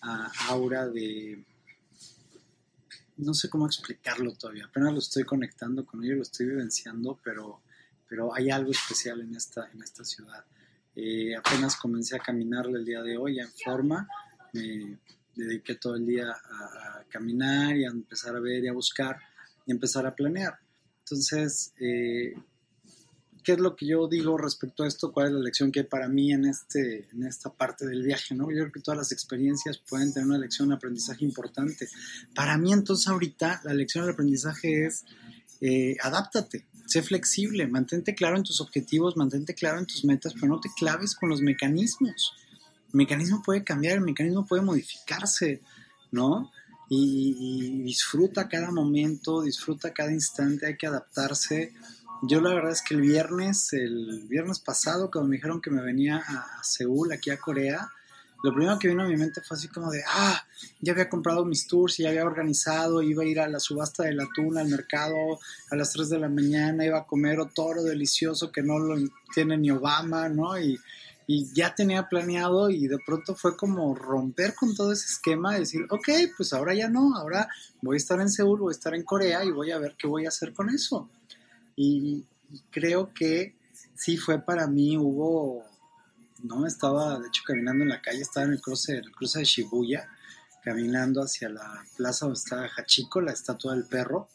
ah, 0.00 0.32
aura 0.48 0.88
de, 0.88 1.44
no 3.16 3.34
sé 3.34 3.48
cómo 3.48 3.66
explicarlo 3.66 4.32
todavía, 4.34 4.66
apenas 4.66 4.92
lo 4.92 4.98
estoy 4.98 5.24
conectando 5.24 5.84
con 5.84 6.04
ello, 6.04 6.16
lo 6.16 6.22
estoy 6.22 6.46
vivenciando, 6.46 7.18
pero, 7.22 7.60
pero 8.08 8.34
hay 8.34 8.50
algo 8.50 8.70
especial 8.70 9.20
en 9.20 9.34
esta, 9.34 9.70
en 9.72 9.82
esta 9.82 10.04
ciudad. 10.04 10.44
Eh, 10.96 11.34
apenas 11.36 11.76
comencé 11.76 12.16
a 12.16 12.20
caminar 12.20 12.66
el 12.66 12.84
día 12.84 13.02
de 13.02 13.16
hoy 13.16 13.40
en 13.40 13.50
forma, 13.64 14.08
me 14.52 14.98
dediqué 15.34 15.74
todo 15.74 15.96
el 15.96 16.06
día 16.06 16.30
a, 16.30 17.02
caminar 17.08 17.76
y 17.76 17.84
a 17.84 17.88
empezar 17.88 18.34
a 18.34 18.40
ver 18.40 18.64
y 18.64 18.68
a 18.68 18.72
buscar 18.72 19.18
y 19.66 19.70
empezar 19.70 20.04
a 20.04 20.14
planear. 20.14 20.58
Entonces, 21.00 21.72
eh, 21.78 22.34
¿qué 23.44 23.52
es 23.52 23.60
lo 23.60 23.76
que 23.76 23.86
yo 23.86 24.08
digo 24.08 24.36
respecto 24.36 24.82
a 24.82 24.88
esto? 24.88 25.12
¿Cuál 25.12 25.26
es 25.26 25.32
la 25.34 25.40
lección 25.40 25.70
que 25.70 25.80
hay 25.80 25.86
para 25.86 26.08
mí 26.08 26.32
en, 26.32 26.46
este, 26.46 27.08
en 27.12 27.24
esta 27.24 27.50
parte 27.52 27.86
del 27.86 28.02
viaje? 28.02 28.34
¿no? 28.34 28.50
Yo 28.50 28.62
creo 28.62 28.72
que 28.72 28.80
todas 28.80 28.98
las 28.98 29.12
experiencias 29.12 29.78
pueden 29.78 30.12
tener 30.12 30.26
una 30.26 30.38
lección 30.38 30.68
de 30.68 30.76
aprendizaje 30.76 31.24
importante. 31.24 31.88
Para 32.34 32.56
mí, 32.58 32.72
entonces, 32.72 33.06
ahorita, 33.08 33.60
la 33.64 33.74
lección 33.74 34.06
de 34.06 34.12
aprendizaje 34.12 34.86
es 34.86 35.04
eh, 35.60 35.96
adáptate, 36.02 36.66
sé 36.86 37.02
flexible, 37.02 37.66
mantente 37.68 38.14
claro 38.14 38.36
en 38.36 38.42
tus 38.42 38.60
objetivos, 38.60 39.16
mantente 39.16 39.54
claro 39.54 39.78
en 39.78 39.86
tus 39.86 40.04
metas, 40.04 40.34
pero 40.34 40.48
no 40.48 40.60
te 40.60 40.70
claves 40.76 41.14
con 41.14 41.28
los 41.28 41.40
mecanismos. 41.40 42.32
El 42.88 42.96
mecanismo 42.98 43.42
puede 43.42 43.62
cambiar, 43.62 43.98
el 43.98 44.04
mecanismo 44.04 44.46
puede 44.46 44.62
modificarse, 44.62 45.62
¿no? 46.10 46.50
y, 46.88 47.82
disfruta 47.82 48.48
cada 48.48 48.70
momento, 48.70 49.42
disfruta 49.42 49.92
cada 49.92 50.12
instante, 50.12 50.66
hay 50.66 50.76
que 50.76 50.86
adaptarse. 50.86 51.72
Yo 52.26 52.40
la 52.40 52.54
verdad 52.54 52.70
es 52.72 52.80
que 52.80 52.94
el 52.94 53.02
viernes, 53.02 53.72
el 53.74 54.26
viernes 54.28 54.58
pasado, 54.58 55.10
cuando 55.10 55.28
me 55.28 55.36
dijeron 55.36 55.60
que 55.60 55.70
me 55.70 55.82
venía 55.82 56.16
a, 56.16 56.62
Seúl, 56.62 57.12
aquí 57.12 57.30
a 57.30 57.38
Corea, 57.38 57.90
lo 58.42 58.54
primero 58.54 58.78
que 58.78 58.88
vino 58.88 59.02
a 59.02 59.08
mi 59.08 59.16
mente 59.16 59.42
fue 59.42 59.58
así 59.58 59.68
como 59.68 59.90
de, 59.90 60.02
ah, 60.08 60.42
ya 60.80 60.92
había 60.92 61.10
comprado 61.10 61.44
mis 61.44 61.66
tours 61.66 61.98
ya 61.98 62.08
había 62.08 62.24
organizado, 62.24 63.02
iba 63.02 63.24
a 63.24 63.26
ir 63.26 63.40
a 63.40 63.48
la 63.48 63.60
subasta 63.60 64.04
del 64.04 64.20
atún, 64.20 64.56
al 64.56 64.68
mercado 64.68 65.16
a 65.70 65.76
las 65.76 65.92
3 65.92 66.08
de 66.08 66.18
la 66.18 66.28
mañana, 66.30 66.86
iba 66.86 67.00
a 67.00 67.06
comer 67.06 67.38
toro 67.54 67.82
delicioso 67.82 68.50
que 68.50 68.62
no 68.62 68.78
lo 68.78 68.96
tiene 69.34 69.58
ni 69.58 69.70
Obama, 69.70 70.28
¿no? 70.30 70.58
Y, 70.58 70.78
y 71.26 71.52
ya 71.54 71.74
tenía 71.74 72.08
planeado 72.08 72.70
y 72.70 72.86
de 72.86 72.98
pronto 73.04 73.34
fue 73.34 73.56
como 73.56 73.94
romper 73.94 74.54
con 74.54 74.74
todo 74.74 74.92
ese 74.92 75.06
esquema 75.06 75.56
y 75.56 75.60
decir, 75.60 75.86
ok, 75.90 76.08
pues 76.36 76.52
ahora 76.54 76.74
ya 76.74 76.88
no, 76.88 77.16
ahora 77.16 77.48
voy 77.82 77.96
a 77.96 77.98
estar 77.98 78.20
en 78.20 78.30
Seúl, 78.30 78.60
voy 78.60 78.72
a 78.72 78.76
estar 78.76 78.94
en 78.94 79.04
Corea 79.04 79.44
y 79.44 79.50
voy 79.50 79.72
a 79.72 79.78
ver 79.78 79.94
qué 79.98 80.06
voy 80.06 80.24
a 80.24 80.28
hacer 80.28 80.54
con 80.54 80.70
eso. 80.70 81.10
Y, 81.76 82.24
creo 82.70 83.12
que 83.12 83.56
sí 83.96 84.16
fue 84.16 84.38
para 84.44 84.68
mí, 84.68 84.96
hubo, 84.96 85.64
no, 86.42 86.66
estaba 86.66 87.18
de 87.18 87.26
hecho 87.26 87.42
caminando 87.44 87.82
en 87.82 87.88
la 87.88 88.00
calle, 88.00 88.20
estaba 88.20 88.46
en 88.46 88.52
el 88.52 88.60
cruce, 88.60 88.96
el 88.96 89.10
cruce 89.10 89.40
de 89.40 89.44
Shibuya, 89.44 90.08
caminando 90.62 91.22
hacia 91.22 91.48
la 91.48 91.84
plaza 91.96 92.26
donde 92.26 92.38
estaba 92.38 92.70
Hachiko, 92.76 93.20
la 93.20 93.32
estatua 93.32 93.74
del 93.74 93.86
perro, 93.86 94.28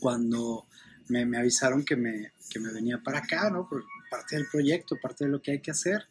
cuando 0.00 0.66
me, 1.08 1.26
me 1.26 1.38
avisaron 1.38 1.84
que 1.84 1.96
me, 1.96 2.32
que 2.48 2.58
me 2.58 2.72
venía 2.72 3.02
para 3.02 3.18
acá, 3.18 3.50
¿no? 3.50 3.68
Por 3.68 3.84
parte 4.10 4.36
del 4.36 4.46
proyecto, 4.50 4.96
parte 5.00 5.24
de 5.24 5.30
lo 5.30 5.40
que 5.40 5.52
hay 5.52 5.60
que 5.60 5.70
hacer. 5.70 6.06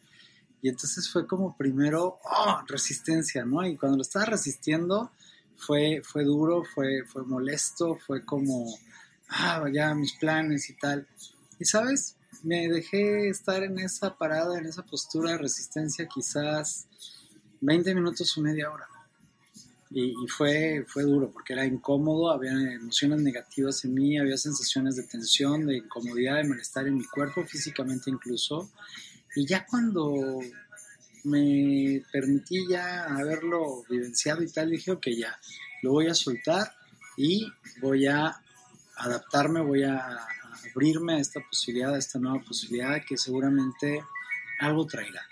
Y 0.60 0.68
entonces 0.68 1.10
fue 1.10 1.26
como 1.26 1.56
primero, 1.56 2.20
oh, 2.24 2.62
resistencia, 2.68 3.44
¿no? 3.44 3.66
Y 3.66 3.76
cuando 3.76 3.96
lo 3.96 4.02
estaba 4.02 4.26
resistiendo, 4.26 5.10
fue, 5.56 6.02
fue 6.04 6.24
duro, 6.24 6.64
fue, 6.64 7.04
fue 7.04 7.24
molesto, 7.24 7.96
fue 7.96 8.24
como, 8.24 8.66
ah, 9.32 9.64
ya 9.72 9.94
mis 9.94 10.12
planes 10.14 10.68
y 10.70 10.74
tal. 10.76 11.06
Y 11.58 11.64
sabes, 11.64 12.16
me 12.42 12.68
dejé 12.68 13.28
estar 13.28 13.62
en 13.62 13.78
esa 13.78 14.16
parada, 14.16 14.58
en 14.58 14.66
esa 14.66 14.84
postura 14.84 15.32
de 15.32 15.38
resistencia 15.38 16.06
quizás 16.06 16.86
20 17.60 17.94
minutos 17.94 18.36
o 18.36 18.40
media 18.40 18.70
hora. 18.70 18.86
Y, 19.94 20.14
fue, 20.26 20.86
fue 20.88 21.02
duro 21.02 21.30
porque 21.30 21.52
era 21.52 21.66
incómodo, 21.66 22.30
había 22.30 22.52
emociones 22.52 23.20
negativas 23.20 23.84
en 23.84 23.92
mí, 23.92 24.18
había 24.18 24.38
sensaciones 24.38 24.96
de 24.96 25.02
tensión, 25.02 25.66
de 25.66 25.76
incomodidad, 25.78 26.36
de 26.36 26.44
malestar 26.44 26.86
en 26.86 26.94
mi 26.94 27.04
cuerpo, 27.04 27.44
físicamente 27.44 28.10
incluso. 28.10 28.70
Y 29.36 29.46
ya 29.46 29.66
cuando 29.66 30.40
me 31.24 32.02
permití 32.10 32.66
ya 32.68 33.04
haberlo 33.04 33.84
vivenciado 33.88 34.42
y 34.42 34.50
tal, 34.50 34.70
dije, 34.70 34.92
ok, 34.92 35.08
ya, 35.08 35.38
lo 35.82 35.92
voy 35.92 36.08
a 36.08 36.14
soltar 36.14 36.72
y 37.18 37.46
voy 37.82 38.06
a 38.06 38.34
adaptarme, 38.96 39.60
voy 39.60 39.84
a 39.84 40.18
abrirme 40.70 41.14
a 41.14 41.18
esta 41.18 41.40
posibilidad, 41.40 41.94
a 41.94 41.98
esta 41.98 42.18
nueva 42.18 42.42
posibilidad 42.44 43.02
que 43.06 43.16
seguramente 43.16 44.02
algo 44.60 44.86
traerá. 44.86 45.22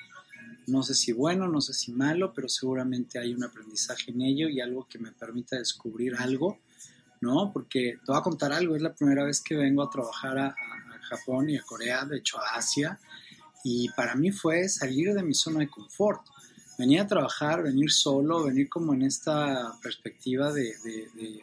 No 0.66 0.82
sé 0.82 0.94
si 0.94 1.12
bueno, 1.12 1.48
no 1.48 1.60
sé 1.60 1.72
si 1.72 1.92
malo, 1.92 2.32
pero 2.32 2.48
seguramente 2.48 3.18
hay 3.18 3.34
un 3.34 3.44
aprendizaje 3.44 4.10
en 4.12 4.22
ello 4.22 4.48
y 4.48 4.60
algo 4.60 4.86
que 4.88 4.98
me 4.98 5.12
permita 5.12 5.56
descubrir 5.56 6.14
algo, 6.16 6.58
¿no? 7.20 7.52
Porque 7.52 7.98
te 8.04 8.12
voy 8.12 8.18
a 8.18 8.22
contar 8.22 8.52
algo, 8.52 8.76
es 8.76 8.82
la 8.82 8.94
primera 8.94 9.24
vez 9.24 9.40
que 9.40 9.56
vengo 9.56 9.82
a 9.82 9.90
trabajar 9.90 10.38
a, 10.38 10.54
Japón 11.02 11.50
y 11.50 11.56
a 11.56 11.62
Corea, 11.62 12.04
de 12.04 12.18
hecho 12.18 12.38
a 12.38 12.54
Asia, 12.54 12.96
y 13.64 13.88
para 13.96 14.14
mí 14.14 14.30
fue 14.30 14.68
salir 14.68 15.12
de 15.12 15.24
mi 15.24 15.34
zona 15.34 15.58
de 15.58 15.68
confort. 15.68 16.20
Venir 16.78 17.00
a 17.00 17.06
trabajar, 17.08 17.64
venir 17.64 17.90
solo, 17.90 18.44
venir 18.44 18.68
como 18.68 18.94
en 18.94 19.02
esta 19.02 19.76
perspectiva 19.82 20.52
de, 20.52 20.72
de 20.84 21.40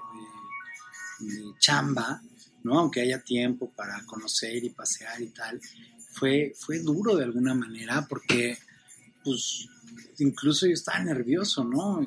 chamba, 1.59 2.21
¿no? 2.63 2.79
Aunque 2.79 3.01
haya 3.01 3.21
tiempo 3.21 3.71
para 3.75 4.03
conocer 4.05 4.63
y 4.63 4.69
pasear 4.69 5.21
y 5.21 5.29
tal, 5.29 5.59
fue, 6.11 6.53
fue 6.57 6.79
duro 6.79 7.15
de 7.15 7.23
alguna 7.23 7.53
manera 7.53 8.05
porque, 8.07 8.57
pues, 9.23 9.67
incluso 10.19 10.65
yo 10.65 10.73
estaba 10.73 10.99
nervioso, 10.99 11.63
¿no? 11.63 12.05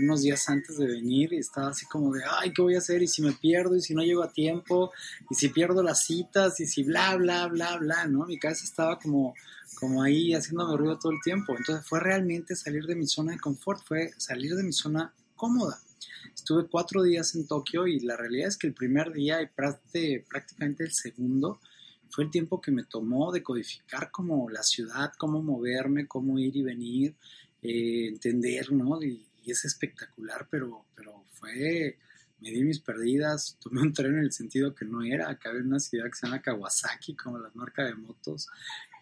Unos 0.00 0.22
días 0.22 0.48
antes 0.48 0.78
de 0.78 0.86
venir 0.86 1.34
estaba 1.34 1.68
así 1.68 1.84
como 1.86 2.14
de, 2.14 2.22
ay, 2.40 2.52
¿qué 2.52 2.62
voy 2.62 2.74
a 2.74 2.78
hacer? 2.78 3.02
Y 3.02 3.08
si 3.08 3.22
me 3.22 3.32
pierdo, 3.32 3.76
y 3.76 3.82
si 3.82 3.94
no 3.94 4.02
llego 4.02 4.22
a 4.22 4.32
tiempo, 4.32 4.90
y 5.30 5.34
si 5.34 5.48
pierdo 5.48 5.82
las 5.82 6.04
citas, 6.04 6.58
y 6.60 6.66
si 6.66 6.82
bla, 6.82 7.14
bla, 7.16 7.46
bla, 7.48 7.76
bla, 7.76 8.06
¿no? 8.06 8.24
Mi 8.26 8.38
cabeza 8.38 8.64
estaba 8.64 8.98
como, 8.98 9.34
como 9.78 10.02
ahí 10.02 10.32
haciéndome 10.32 10.76
ruido 10.76 10.98
todo 10.98 11.12
el 11.12 11.20
tiempo. 11.22 11.54
Entonces 11.56 11.86
fue 11.86 12.00
realmente 12.00 12.56
salir 12.56 12.86
de 12.86 12.96
mi 12.96 13.06
zona 13.06 13.32
de 13.32 13.38
confort, 13.38 13.84
fue 13.84 14.12
salir 14.16 14.54
de 14.54 14.62
mi 14.62 14.72
zona 14.72 15.12
cómoda. 15.36 15.78
Estuve 16.34 16.66
cuatro 16.66 17.02
días 17.02 17.34
en 17.34 17.46
Tokio 17.46 17.86
y 17.86 18.00
la 18.00 18.16
realidad 18.16 18.48
es 18.48 18.56
que 18.56 18.66
el 18.66 18.74
primer 18.74 19.12
día 19.12 19.42
y 19.42 19.46
prácticamente 19.46 20.84
el 20.84 20.92
segundo 20.92 21.60
fue 22.12 22.24
el 22.24 22.30
tiempo 22.30 22.60
que 22.60 22.70
me 22.70 22.84
tomó 22.84 23.32
de 23.32 23.42
codificar 23.42 24.10
como 24.10 24.48
la 24.50 24.62
ciudad, 24.62 25.12
cómo 25.18 25.42
moverme, 25.42 26.06
cómo 26.06 26.38
ir 26.38 26.56
y 26.56 26.62
venir, 26.62 27.14
eh, 27.62 28.08
entender, 28.08 28.72
¿no? 28.72 29.02
Y, 29.02 29.26
es 29.44 29.64
espectacular, 29.64 30.46
pero, 30.48 30.86
pero 30.94 31.24
fue, 31.32 31.98
me 32.40 32.52
di 32.52 32.62
mis 32.62 32.78
perdidas, 32.78 33.58
tomé 33.60 33.82
un 33.82 33.92
tren 33.92 34.14
en 34.14 34.20
el 34.20 34.30
sentido 34.30 34.72
que 34.72 34.84
no 34.84 35.02
era, 35.02 35.28
acá 35.28 35.50
en 35.50 35.66
una 35.66 35.80
ciudad 35.80 36.06
que 36.06 36.14
se 36.14 36.26
llama 36.26 36.40
Kawasaki, 36.40 37.16
como 37.16 37.38
la 37.38 37.50
marca 37.54 37.82
de 37.82 37.96
motos. 37.96 38.46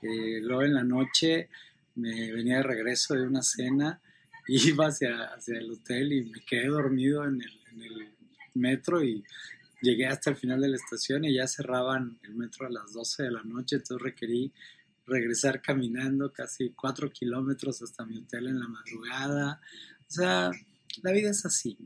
Eh, 0.01 0.41
luego 0.41 0.63
en 0.63 0.73
la 0.73 0.83
noche 0.83 1.51
me 1.95 2.33
venía 2.33 2.57
de 2.57 2.63
regreso 2.63 3.13
de 3.13 3.27
una 3.27 3.43
cena 3.43 4.01
iba 4.49 4.87
hacia, 4.87 5.25
hacia 5.25 5.59
el 5.59 5.71
hotel 5.71 6.13
y 6.13 6.25
me 6.25 6.41
quedé 6.41 6.69
dormido 6.69 7.25
en 7.25 7.41
el, 7.43 7.61
en 7.73 7.83
el 7.83 8.09
metro 8.55 9.03
y 9.03 9.25
llegué 9.83 10.07
hasta 10.07 10.31
el 10.31 10.37
final 10.37 10.61
de 10.61 10.69
la 10.69 10.77
estación 10.77 11.25
y 11.25 11.35
ya 11.35 11.47
cerraban 11.47 12.19
el 12.23 12.35
metro 12.35 12.67
a 12.67 12.71
las 12.71 12.93
12 12.93 13.25
de 13.25 13.31
la 13.31 13.43
noche, 13.43 13.77
entonces 13.77 14.03
requerí 14.03 14.53
regresar 15.07 15.61
caminando 15.61 16.33
casi 16.33 16.71
cuatro 16.71 17.11
kilómetros 17.11 17.83
hasta 17.83 18.05
mi 18.05 18.19
hotel 18.19 18.49
en 18.49 18.61
la 18.61 18.69
madrugada. 18.69 19.61
O 20.09 20.11
sea, 20.11 20.51
la 21.03 21.13
vida 21.13 21.31
es 21.31 21.45
así. 21.45 21.77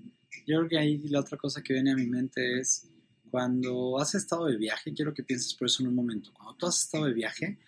Yo 0.46 0.58
creo 0.58 0.68
que 0.68 0.78
ahí 0.78 0.98
la 1.08 1.20
otra 1.20 1.38
cosa 1.38 1.62
que 1.62 1.72
viene 1.72 1.92
a 1.92 1.96
mi 1.96 2.06
mente 2.06 2.60
es 2.60 2.86
cuando 3.30 3.98
has 3.98 4.14
estado 4.14 4.46
de 4.46 4.56
viaje, 4.56 4.92
quiero 4.94 5.14
que 5.14 5.24
pienses 5.24 5.54
por 5.54 5.66
eso 5.66 5.82
en 5.82 5.88
un 5.88 5.94
momento, 5.94 6.30
cuando 6.32 6.54
tú 6.54 6.66
has 6.66 6.82
estado 6.82 7.06
de 7.06 7.14
viaje, 7.14 7.58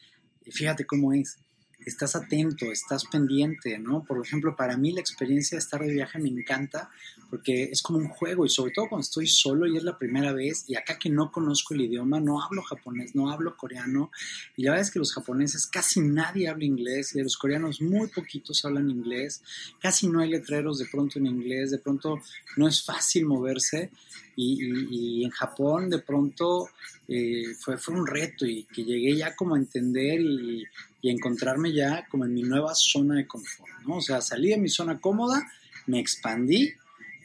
fíjate 0.43 0.87
cómo 0.87 1.13
es 1.13 1.39
estás 1.85 2.17
atento, 2.17 2.73
estás 2.73 3.05
pendiente, 3.05 3.79
¿no? 3.79 4.05
Por 4.05 4.25
ejemplo, 4.25 4.57
para 4.57 4.77
mí 4.77 4.93
la 4.93 5.01
experiencia 5.01 5.57
de 5.57 5.61
estar 5.61 5.81
de 5.81 5.93
viaje 5.93 6.19
me 6.19 6.29
encanta 6.29 6.91
porque 7.31 7.65
es 7.65 7.83
como 7.83 7.99
un 7.99 8.09
juego 8.09 8.47
y 8.47 8.49
sobre 8.49 8.73
todo 8.73 8.89
cuando 8.89 9.03
estoy 9.03 9.27
solo 9.27 9.67
y 9.67 9.77
es 9.77 9.83
la 9.83 9.99
primera 9.99 10.33
vez 10.33 10.65
y 10.69 10.77
acá 10.77 10.99
que 10.99 11.11
no 11.11 11.31
conozco 11.31 11.75
el 11.75 11.83
idioma, 11.83 12.21
no 12.21 12.43
hablo 12.43 12.63
japonés, 12.63 13.15
no 13.15 13.31
hablo 13.31 13.57
coreano 13.57 14.11
y 14.57 14.63
la 14.63 14.73
verdad 14.73 14.87
es 14.87 14.93
que 14.93 14.99
los 14.99 15.13
japoneses 15.13 15.67
casi 15.67 16.01
nadie 16.01 16.49
habla 16.49 16.65
inglés 16.65 17.15
y 17.15 17.19
de 17.19 17.25
los 17.25 17.37
coreanos 17.37 17.81
muy 17.81 18.09
poquitos 18.09 18.65
hablan 18.65 18.91
inglés, 18.91 19.43
casi 19.81 20.09
no 20.09 20.21
hay 20.21 20.31
letreros 20.31 20.79
de 20.79 20.87
pronto 20.87 21.19
en 21.19 21.27
inglés, 21.27 21.71
de 21.71 21.79
pronto 21.79 22.21
no 22.57 22.69
es 22.69 22.85
fácil 22.85 23.27
moverse 23.27 23.91
y, 24.37 25.25
en 25.25 25.31
Japón 25.31 25.89
de 25.89 25.99
pronto 25.99 26.69
eh, 27.09 27.55
fue, 27.59 27.79
fue 27.79 27.95
un 27.95 28.07
reto 28.07 28.45
y 28.45 28.65
que 28.65 28.85
llegué 28.85 29.17
ya 29.17 29.35
como 29.35 29.55
a 29.55 29.59
entender 29.59 30.21
y 30.21 30.65
y 31.07 31.11
encontrarme 31.11 31.73
ya 31.73 32.05
como 32.11 32.25
en 32.25 32.35
mi 32.35 32.43
nueva 32.43 32.75
zona 32.75 33.15
de 33.15 33.29
confort, 33.29 33.71
¿no? 33.87 33.99
O 33.99 34.01
sea, 34.01 34.21
salí 34.21 34.49
de 34.49 34.59
mi 34.59 34.69
zona 34.69 35.01
cómoda, 35.01 35.41
me 35.87 36.01
expandí, 36.01 36.73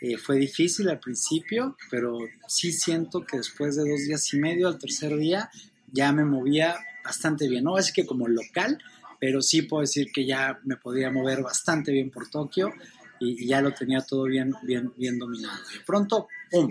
eh, 0.02 0.18
fue 0.18 0.38
difícil 0.38 0.88
al 0.88 1.00
principio, 1.00 1.76
pero 1.90 2.20
sí 2.48 2.72
siento 2.72 3.26
que 3.26 3.38
después 3.38 3.76
de 3.76 3.90
dos 3.90 4.02
días 4.02 4.32
y 4.36 4.38
medio, 4.38 4.68
al 4.68 4.78
tercer 4.78 5.18
día, 5.18 5.50
ya 5.92 6.12
me 6.12 6.26
movía 6.26 6.76
bastante 7.04 7.48
bien, 7.48 7.64
no 7.64 7.76
así 7.76 7.92
que 7.92 8.06
como 8.06 8.28
local, 8.28 8.78
pero 9.20 9.42
sí 9.42 9.64
puedo 9.64 9.82
decir 9.82 10.12
que 10.12 10.28
ya 10.28 10.60
me 10.64 10.78
podía 10.78 11.10
mover 11.10 11.42
bastante 11.42 11.92
bien 11.92 12.12
por 12.12 12.30
Tokio 12.30 12.72
y, 13.20 13.48
ya 13.48 13.62
lo 13.62 13.74
tenía 13.74 14.02
todo 14.02 14.26
bien, 14.26 14.54
bien, 14.62 14.94
bien 14.96 15.18
dominado. 15.18 15.58
De 15.74 15.80
pronto, 15.88 16.28
¡pum! 16.52 16.70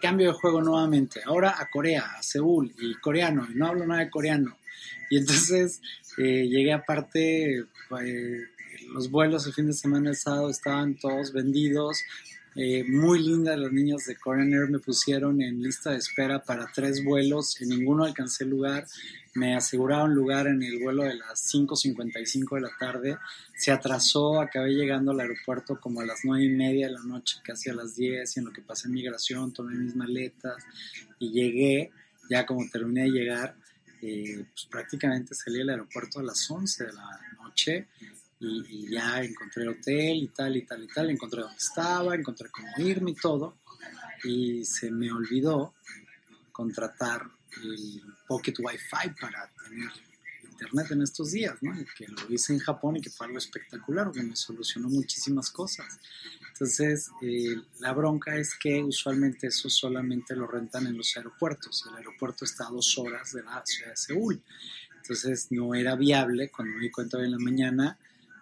Cambio 0.00 0.28
de 0.28 0.38
juego 0.38 0.62
nuevamente, 0.62 1.20
ahora 1.24 1.54
a 1.58 1.68
Corea, 1.70 2.14
a 2.18 2.22
Seúl, 2.22 2.72
y 2.78 2.94
coreano, 2.94 3.46
y 3.50 3.54
no 3.54 3.66
hablo 3.66 3.86
nada 3.86 4.00
de 4.00 4.10
coreano. 4.10 4.56
Y 5.10 5.18
entonces 5.18 5.80
eh, 6.16 6.48
llegué 6.48 6.72
aparte, 6.72 7.58
eh, 7.58 8.42
los 8.92 9.10
vuelos 9.10 9.46
el 9.46 9.52
fin 9.52 9.66
de 9.66 9.72
semana 9.72 10.10
el 10.10 10.16
sábado 10.16 10.50
estaban 10.50 10.96
todos 10.96 11.32
vendidos. 11.32 12.02
Eh, 12.56 12.82
muy 12.88 13.22
lindas 13.22 13.58
las 13.58 13.70
niñas 13.70 14.04
de 14.06 14.16
Korean 14.16 14.52
Air 14.52 14.68
me 14.68 14.80
pusieron 14.80 15.40
en 15.40 15.62
lista 15.62 15.92
de 15.92 15.98
espera 15.98 16.42
para 16.42 16.66
tres 16.74 17.04
vuelos, 17.04 17.60
en 17.60 17.68
ninguno 17.68 18.04
alcancé 18.04 18.44
lugar, 18.44 18.84
me 19.38 19.54
aseguraron 19.54 20.14
lugar 20.14 20.48
en 20.48 20.62
el 20.62 20.82
vuelo 20.82 21.04
de 21.04 21.14
las 21.14 21.54
5.55 21.54 22.56
de 22.56 22.60
la 22.60 22.70
tarde, 22.78 23.18
se 23.54 23.70
atrasó, 23.70 24.40
acabé 24.40 24.70
llegando 24.70 25.12
al 25.12 25.20
aeropuerto 25.20 25.80
como 25.80 26.00
a 26.00 26.06
las 26.06 26.20
9 26.24 26.44
y 26.44 26.48
media 26.50 26.88
de 26.88 26.94
la 26.94 27.02
noche, 27.04 27.38
casi 27.44 27.70
a 27.70 27.74
las 27.74 27.94
10, 27.94 28.36
y 28.36 28.40
en 28.40 28.46
lo 28.46 28.52
que 28.52 28.62
pasé 28.62 28.88
migración, 28.88 29.52
tomé 29.52 29.76
mis 29.76 29.94
maletas 29.94 30.56
y 31.20 31.30
llegué, 31.30 31.92
ya 32.28 32.44
como 32.44 32.68
terminé 32.68 33.04
de 33.04 33.10
llegar, 33.10 33.56
eh, 34.02 34.44
pues 34.50 34.66
prácticamente 34.70 35.34
salí 35.34 35.58
del 35.58 35.70
aeropuerto 35.70 36.18
a 36.18 36.24
las 36.24 36.50
11 36.50 36.86
de 36.86 36.92
la 36.92 37.20
noche 37.42 37.86
y, 38.40 38.90
ya 38.90 39.22
encontré 39.22 39.62
el 39.62 39.70
hotel 39.70 40.16
y 40.16 40.28
tal 40.28 40.56
y 40.56 40.62
tal 40.62 40.82
y 40.82 40.88
tal, 40.88 41.10
encontré 41.10 41.42
dónde 41.42 41.56
estaba, 41.56 42.14
encontré 42.14 42.48
cómo 42.50 42.68
irme 42.78 43.12
y 43.12 43.14
todo. 43.14 43.56
Y 44.24 44.64
se 44.64 44.90
me 44.90 45.12
olvidó 45.12 45.74
contratar 46.50 47.37
el 47.62 48.02
Pocket 48.26 48.54
Wi-Fi 48.58 49.10
para 49.20 49.50
tener 49.64 49.90
internet 50.50 50.90
en 50.90 51.02
estos 51.02 51.32
días, 51.32 51.54
¿no? 51.62 51.72
Que 51.96 52.06
lo 52.08 52.34
hice 52.34 52.52
en 52.52 52.58
Japón 52.58 52.96
y 52.96 53.00
que 53.00 53.10
fue 53.10 53.26
algo 53.26 53.38
espectacular, 53.38 54.10
que 54.10 54.22
me 54.22 54.34
solucionó 54.34 54.88
muchísimas 54.88 55.50
cosas. 55.50 56.00
Entonces, 56.52 57.10
eh, 57.22 57.56
la 57.78 57.92
bronca 57.92 58.36
es 58.36 58.56
que 58.56 58.82
usualmente 58.82 59.46
eso 59.46 59.70
solamente 59.70 60.34
lo 60.34 60.48
rentan 60.48 60.88
en 60.88 60.96
los 60.96 61.16
aeropuertos 61.16 61.84
el 61.88 61.96
aeropuerto 61.96 62.44
está 62.44 62.66
a 62.66 62.70
dos 62.70 62.98
horas 62.98 63.32
de 63.32 63.44
la 63.44 63.62
ciudad 63.64 63.90
de 63.90 63.96
Seúl. 63.96 64.42
Entonces, 64.96 65.46
no 65.50 65.74
era 65.74 65.94
viable 65.94 66.50
cuando 66.50 66.74
me 66.74 66.82
di 66.82 66.90
cuenta 66.90 67.18
hoy 67.18 67.26
en 67.26 67.32
la 67.32 67.38
mañana, 67.38 67.98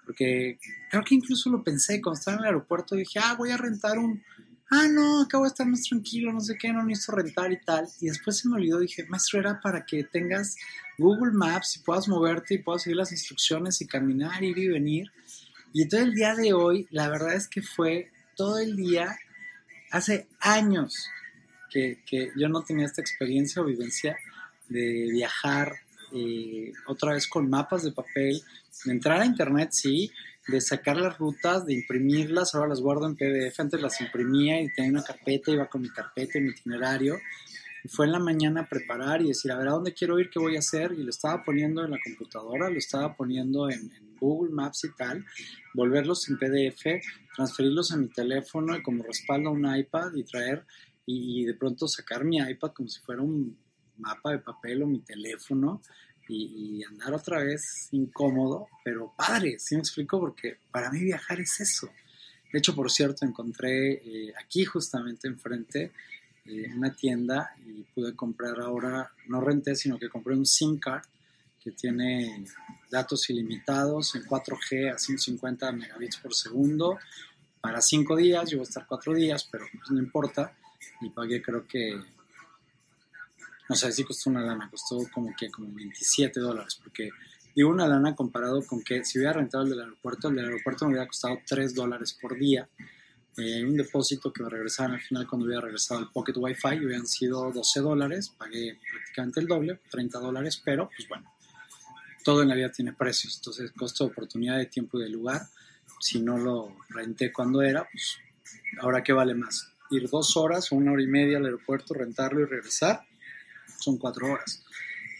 porque 0.06 0.58
creo 0.90 1.04
que 1.04 1.14
incluso 1.14 1.50
lo 1.50 1.62
pensé 1.62 2.00
cuando 2.00 2.18
estaba 2.18 2.36
en 2.36 2.40
el 2.44 2.46
aeropuerto, 2.46 2.96
dije, 2.96 3.18
ah, 3.22 3.34
voy 3.34 3.50
a 3.50 3.56
rentar 3.56 3.98
un 3.98 4.22
ah, 4.70 4.88
no, 4.88 5.22
acabo 5.22 5.44
de 5.44 5.48
estar 5.48 5.66
más 5.66 5.82
tranquilo, 5.82 6.32
no 6.32 6.40
sé 6.40 6.56
qué, 6.58 6.72
no 6.72 6.84
necesito 6.84 7.12
rentar 7.12 7.52
y 7.52 7.60
tal. 7.60 7.86
Y 8.00 8.06
después 8.06 8.38
se 8.38 8.48
me 8.48 8.56
olvidó, 8.56 8.80
dije, 8.80 9.06
maestro, 9.08 9.40
era 9.40 9.60
para 9.60 9.84
que 9.84 10.04
tengas 10.04 10.56
Google 10.98 11.32
Maps 11.32 11.76
y 11.76 11.80
puedas 11.80 12.08
moverte 12.08 12.54
y 12.54 12.58
puedas 12.58 12.82
seguir 12.82 12.96
las 12.96 13.12
instrucciones 13.12 13.80
y 13.80 13.86
caminar, 13.86 14.42
ir 14.42 14.58
y 14.58 14.68
venir. 14.68 15.12
Y 15.72 15.88
todo 15.88 16.00
el 16.00 16.14
día 16.14 16.34
de 16.34 16.52
hoy, 16.52 16.86
la 16.90 17.08
verdad 17.08 17.34
es 17.34 17.48
que 17.48 17.62
fue 17.62 18.10
todo 18.34 18.58
el 18.58 18.76
día, 18.76 19.16
hace 19.90 20.26
años 20.40 21.08
que, 21.70 22.02
que 22.06 22.30
yo 22.36 22.48
no 22.48 22.62
tenía 22.62 22.86
esta 22.86 23.00
experiencia 23.00 23.62
o 23.62 23.64
vivencia 23.64 24.16
de 24.68 25.08
viajar 25.12 25.80
eh, 26.16 26.72
otra 26.86 27.12
vez 27.12 27.26
con 27.26 27.50
mapas 27.50 27.82
de 27.82 27.92
papel, 27.92 28.40
de 28.84 28.92
entrar 28.92 29.20
a 29.20 29.26
internet, 29.26 29.68
sí, 29.72 30.10
de 30.48 30.60
sacar 30.60 30.96
las 30.96 31.18
rutas, 31.18 31.66
de 31.66 31.74
imprimirlas, 31.74 32.54
ahora 32.54 32.68
las 32.68 32.80
guardo 32.80 33.06
en 33.06 33.16
PDF, 33.16 33.58
antes 33.60 33.80
las 33.80 34.00
imprimía 34.00 34.60
y 34.62 34.72
tenía 34.72 34.92
una 34.92 35.02
carpeta, 35.02 35.50
iba 35.50 35.68
con 35.68 35.82
mi 35.82 35.90
carpeta 35.90 36.38
y 36.38 36.42
mi 36.42 36.50
itinerario. 36.50 37.18
Y 37.84 37.88
fue 37.88 38.06
en 38.06 38.12
la 38.12 38.18
mañana 38.18 38.62
a 38.62 38.68
preparar 38.68 39.22
y 39.22 39.28
decir, 39.28 39.52
a 39.52 39.58
ver, 39.58 39.68
¿a 39.68 39.72
dónde 39.72 39.92
quiero 39.92 40.18
ir? 40.18 40.30
¿Qué 40.30 40.38
voy 40.38 40.56
a 40.56 40.60
hacer? 40.60 40.92
Y 40.92 41.02
lo 41.02 41.10
estaba 41.10 41.42
poniendo 41.42 41.84
en 41.84 41.90
la 41.90 41.98
computadora, 42.02 42.70
lo 42.70 42.78
estaba 42.78 43.14
poniendo 43.14 43.68
en, 43.70 43.90
Google 44.18 44.50
Maps 44.50 44.84
y 44.84 44.96
tal, 44.96 45.26
volverlos 45.74 46.26
en 46.30 46.38
PDF, 46.38 46.86
transferirlos 47.36 47.92
a 47.92 47.98
mi 47.98 48.08
teléfono 48.08 48.74
y 48.74 48.82
como 48.82 49.02
respaldo 49.02 49.50
a 49.50 49.52
un 49.52 49.76
iPad 49.76 50.14
y 50.14 50.24
traer 50.24 50.64
y, 51.04 51.42
y 51.42 51.44
de 51.44 51.52
pronto 51.52 51.86
sacar 51.86 52.24
mi 52.24 52.38
iPad 52.38 52.72
como 52.72 52.88
si 52.88 52.98
fuera 53.02 53.20
un 53.20 53.58
mapa 53.98 54.30
de 54.30 54.38
papel 54.38 54.82
o 54.82 54.86
mi 54.86 55.00
teléfono 55.00 55.82
y, 56.28 56.82
andar 56.84 57.14
otra 57.14 57.42
vez 57.42 57.88
incómodo, 57.92 58.68
pero 58.84 59.12
padre, 59.16 59.58
¿sí 59.58 59.74
me 59.74 59.80
explico? 59.80 60.18
Porque 60.18 60.58
para 60.70 60.90
mí 60.90 61.00
viajar 61.00 61.40
es 61.40 61.60
eso. 61.60 61.88
De 62.52 62.58
hecho, 62.58 62.74
por 62.74 62.90
cierto, 62.90 63.24
encontré 63.24 63.94
eh, 63.94 64.32
aquí 64.40 64.64
justamente 64.64 65.28
enfrente 65.28 65.92
eh, 66.44 66.70
una 66.74 66.94
tienda 66.94 67.54
y 67.66 67.82
pude 67.82 68.14
comprar 68.14 68.60
ahora, 68.60 69.12
no 69.28 69.40
renté, 69.40 69.74
sino 69.74 69.98
que 69.98 70.08
compré 70.08 70.34
un 70.34 70.46
SIM 70.46 70.78
card 70.78 71.04
que 71.62 71.72
tiene 71.72 72.44
datos 72.90 73.28
ilimitados 73.30 74.14
en 74.14 74.24
4G 74.24 74.94
a 74.94 74.98
150 74.98 75.72
megabits 75.72 76.18
por 76.18 76.34
segundo 76.34 76.98
para 77.60 77.80
5 77.80 78.14
días, 78.14 78.48
yo 78.48 78.58
voy 78.58 78.66
a 78.66 78.68
estar 78.68 78.86
4 78.86 79.14
días, 79.14 79.48
pero 79.50 79.66
pues 79.72 79.90
no 79.90 79.98
importa, 79.98 80.52
y 81.00 81.10
pagué 81.10 81.42
creo 81.42 81.66
que 81.66 82.00
no 83.68 83.76
sé 83.76 83.92
si 83.92 84.04
costó 84.04 84.30
una 84.30 84.42
lana, 84.42 84.70
costó 84.70 84.98
como 85.12 85.34
que 85.36 85.50
como 85.50 85.72
27 85.74 86.40
dólares, 86.40 86.78
porque 86.82 87.10
digo 87.54 87.70
una 87.70 87.86
lana 87.86 88.14
comparado 88.14 88.64
con 88.64 88.82
que 88.82 89.04
si 89.04 89.18
hubiera 89.18 89.34
rentado 89.34 89.64
el 89.64 89.70
del 89.70 89.80
aeropuerto, 89.80 90.28
el 90.28 90.36
del 90.36 90.44
aeropuerto 90.46 90.84
me 90.84 90.92
hubiera 90.92 91.06
costado 91.06 91.38
3 91.46 91.74
dólares 91.74 92.16
por 92.20 92.38
día, 92.38 92.68
eh, 93.38 93.64
un 93.64 93.76
depósito 93.76 94.32
que 94.32 94.42
me 94.42 94.48
regresaban 94.48 94.92
al 94.92 95.00
final 95.00 95.26
cuando 95.26 95.46
hubiera 95.46 95.60
regresado 95.60 96.00
el 96.00 96.08
Pocket 96.08 96.32
Wi-Fi, 96.36 96.84
hubieran 96.84 97.06
sido 97.06 97.52
12 97.52 97.80
dólares, 97.80 98.32
pagué 98.36 98.78
prácticamente 98.90 99.40
el 99.40 99.46
doble, 99.46 99.80
30 99.90 100.18
dólares, 100.18 100.62
pero 100.64 100.88
pues 100.88 101.06
bueno, 101.08 101.30
todo 102.24 102.42
en 102.42 102.48
la 102.48 102.54
vida 102.54 102.72
tiene 102.72 102.94
precios, 102.94 103.36
entonces 103.36 103.72
costo 103.72 104.04
de 104.04 104.10
oportunidad 104.10 104.56
de 104.56 104.66
tiempo 104.66 104.98
y 104.98 105.02
de 105.02 105.10
lugar, 105.10 105.42
si 106.00 106.20
no 106.20 106.38
lo 106.38 106.76
renté 106.88 107.32
cuando 107.32 107.60
era, 107.60 107.86
pues 107.90 108.16
ahora 108.80 109.02
qué 109.02 109.12
vale 109.12 109.34
más, 109.34 109.70
ir 109.90 110.08
dos 110.08 110.36
horas 110.36 110.72
o 110.72 110.76
una 110.76 110.92
hora 110.92 111.02
y 111.02 111.06
media 111.06 111.36
al 111.36 111.44
aeropuerto, 111.44 111.94
rentarlo 111.94 112.40
y 112.40 112.44
regresar, 112.46 113.02
son 113.78 113.98
cuatro 113.98 114.32
horas. 114.32 114.62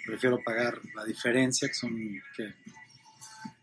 Prefiero 0.04 0.38
pagar 0.42 0.80
la 0.94 1.04
diferencia, 1.04 1.68
que 1.68 1.74
son 1.74 2.22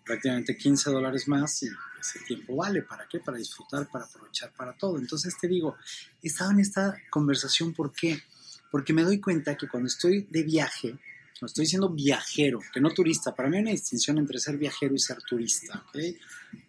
prácticamente 0.05 0.57
15 0.57 0.91
dólares 0.91 1.27
más 1.27 1.63
y 1.63 1.69
ese 1.99 2.19
tiempo 2.19 2.57
vale. 2.57 2.81
¿Para 2.81 3.07
qué? 3.07 3.19
Para 3.19 3.37
disfrutar, 3.37 3.87
para 3.89 4.05
aprovechar, 4.05 4.51
para 4.53 4.73
todo. 4.73 4.97
Entonces 4.97 5.35
te 5.39 5.47
digo, 5.47 5.77
he 6.21 6.27
estado 6.27 6.51
en 6.51 6.59
esta 6.59 6.97
conversación, 7.09 7.73
¿por 7.73 7.93
qué? 7.93 8.21
Porque 8.69 8.93
me 8.93 9.03
doy 9.03 9.19
cuenta 9.19 9.55
que 9.55 9.67
cuando 9.67 9.87
estoy 9.87 10.27
de 10.29 10.43
viaje, 10.43 10.97
cuando 11.39 11.47
estoy 11.47 11.65
siendo 11.65 11.89
viajero, 11.89 12.59
que 12.73 12.81
no 12.81 12.89
turista, 12.89 13.33
para 13.33 13.49
mí 13.49 13.57
hay 13.57 13.63
una 13.63 13.71
distinción 13.71 14.17
entre 14.17 14.39
ser 14.39 14.57
viajero 14.57 14.95
y 14.95 14.99
ser 14.99 15.17
turista. 15.21 15.83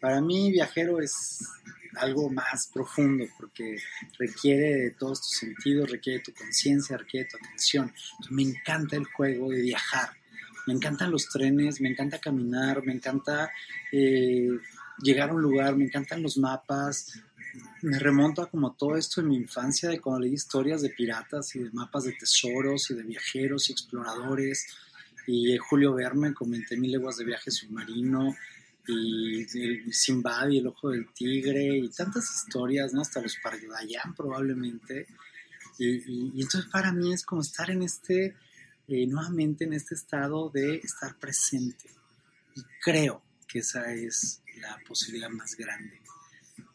Para 0.01 0.21
mí 0.21 0.51
viajero 0.53 1.01
es 1.01 1.49
algo 1.99 2.31
más 2.31 2.69
profundo, 2.73 3.25
porque 3.39 3.77
requiere 4.19 4.75
de 4.77 4.91
todos 4.93 5.21
tus 5.21 5.39
sentidos, 5.39 5.91
requiere 5.91 6.19
de 6.19 6.25
tu 6.25 6.35
conciencia, 6.35 6.97
requiere 6.97 7.25
de 7.25 7.31
tu 7.31 7.37
atención. 7.37 7.93
me 8.31 8.43
encanta 8.43 8.97
el 8.97 9.05
juego 9.05 9.51
de 9.51 9.63
viajar, 9.63 10.11
me 10.67 10.75
encantan 10.75 11.11
los 11.11 11.29
trenes, 11.29 11.81
me 11.81 11.91
encanta 11.91 12.19
caminar, 12.19 12.85
me 12.85 12.93
encanta 12.93 13.51
eh, 13.93 14.49
llegar 15.03 15.31
a 15.31 15.35
un 15.35 15.43
lugar, 15.43 15.77
me 15.77 15.85
encantan 15.85 16.23
los 16.23 16.39
mapas. 16.39 17.21
Me 17.83 17.99
remonto 17.99 18.43
a 18.43 18.51
como 18.51 18.73
todo 18.73 18.97
esto 18.97 19.21
en 19.21 19.29
mi 19.29 19.37
infancia, 19.37 19.89
de 19.89 20.01
cuando 20.01 20.21
leí 20.21 20.33
historias 20.33 20.83
de 20.83 20.91
piratas 20.91 21.55
y 21.55 21.61
de 21.61 21.71
mapas 21.71 22.05
de 22.05 22.13
tesoros 22.13 22.91
y 22.91 22.95
de 22.95 23.03
viajeros 23.05 23.69
y 23.69 23.73
exploradores. 23.73 24.67
Y 25.27 25.57
Julio 25.59 25.95
Verne 25.95 26.35
con 26.35 26.51
20.000 26.51 26.91
leguas 26.91 27.17
de 27.17 27.25
viaje 27.25 27.51
submarino 27.51 28.35
y 28.87 29.41
el 29.59 29.93
Simbad 29.93 30.49
y 30.49 30.59
el 30.59 30.67
Ojo 30.67 30.91
del 30.91 31.13
Tigre 31.13 31.79
y 31.79 31.89
tantas 31.89 32.31
historias, 32.31 32.93
¿no? 32.93 33.01
Hasta 33.01 33.23
los 33.23 33.37
Pardayan 33.43 34.15
probablemente. 34.15 35.07
Y, 35.79 36.41
entonces 36.41 36.71
para 36.71 36.93
mí 36.93 37.13
es 37.13 37.25
como 37.25 37.43
estar 37.43 37.71
en 37.71 37.83
este, 37.83 38.37
eh, 38.89 39.07
nuevamente 39.07 39.65
en 39.65 39.73
este 39.73 39.95
estado 39.95 40.51
de 40.51 40.77
estar 40.77 41.17
presente. 41.19 41.91
Y 42.55 42.63
creo 42.83 43.23
que 43.49 43.61
esa 43.61 43.93
es 43.93 44.43
la 44.61 44.79
posibilidad 44.87 45.31
más 45.31 45.57
grande. 45.57 46.01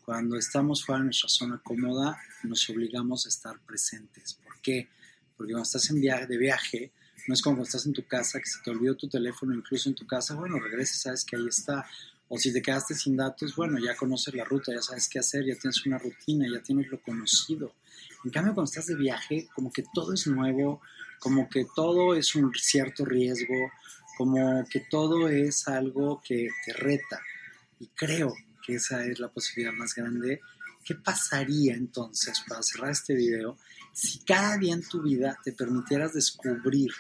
Cuando 0.04 0.38
estamos 0.38 0.84
fuera 0.84 1.00
de 1.00 1.06
nuestra 1.06 1.30
zona 1.30 1.62
cómoda, 1.64 2.20
nos 2.44 2.68
obligamos 2.70 3.26
a 3.26 3.30
estar 3.30 3.60
presentes. 3.60 4.34
¿Por 4.34 4.60
qué? 4.62 4.90
Porque 5.38 5.54
cuando 5.54 5.66
estás 5.66 5.90
en 5.92 6.02
de 6.02 6.38
viaje, 6.38 6.92
no 7.30 7.36
es 7.36 7.44
como 7.44 7.62
estás 7.62 7.86
en 7.86 7.94
tu 7.94 8.08
casa, 8.08 8.40
que 8.40 8.50
se 8.50 8.60
te 8.64 8.72
olvidó 8.72 8.96
tu 8.96 9.08
teléfono 9.08 9.54
incluso 9.54 9.88
en 9.88 9.94
tu 9.94 10.08
casa, 10.08 10.34
bueno, 10.34 10.58
regresas, 10.58 11.02
sabes 11.02 11.24
que 11.24 11.36
ahí 11.36 11.48
está. 11.48 11.86
O 12.28 12.40
si 12.40 12.52
te 12.52 12.60
quedaste 12.60 12.96
sin 12.96 13.16
datos, 13.16 13.56
bueno, 13.56 13.78
ya 13.78 13.96
conoces 13.96 14.34
la 14.34 14.44
ruta, 14.44 14.74
ya 14.74 14.82
sabes 14.82 15.08
qué 15.08 15.20
hacer, 15.20 15.46
ya 15.46 15.54
tienes 15.54 15.86
una 15.86 16.00
rutina, 16.00 16.48
ya 16.52 16.60
tienes 16.64 16.88
lo 16.88 17.00
conocido. 17.00 17.76
En 18.26 18.32
cambio, 18.32 18.56
cuando 18.56 18.68
estás 18.68 18.88
de 18.88 18.96
viaje, 18.96 19.48
como 19.54 19.72
que 19.72 19.84
todo 19.94 20.12
es 20.12 20.26
nuevo, 20.26 20.82
como 21.20 21.48
que 21.48 21.68
todo 21.76 22.16
es 22.16 22.34
un 22.34 22.52
cierto 22.56 23.06
riesgo, 23.06 23.72
como 24.18 24.66
que 24.68 24.80
todo 24.90 25.30
es 25.30 25.68
algo 25.68 26.24
que 26.26 26.50
te 26.66 26.74
reta. 26.74 27.22
Y 27.80 27.90
creo 27.90 28.34
que 28.66 28.74
esa 28.74 29.06
es 29.06 29.20
la 29.20 29.30
posibilidad 29.30 29.74
más 29.74 29.94
grande. 29.94 30.42
¿Qué 30.84 30.96
pasaría 30.96 31.76
entonces, 31.76 32.42
para 32.48 32.64
cerrar 32.64 32.90
este 32.90 33.14
video, 33.14 33.56
si 33.94 34.18
cada 34.22 34.58
día 34.58 34.74
en 34.74 34.82
tu 34.82 35.04
vida 35.04 35.38
te 35.44 35.52
permitieras 35.52 36.14
descubrir 36.16 36.92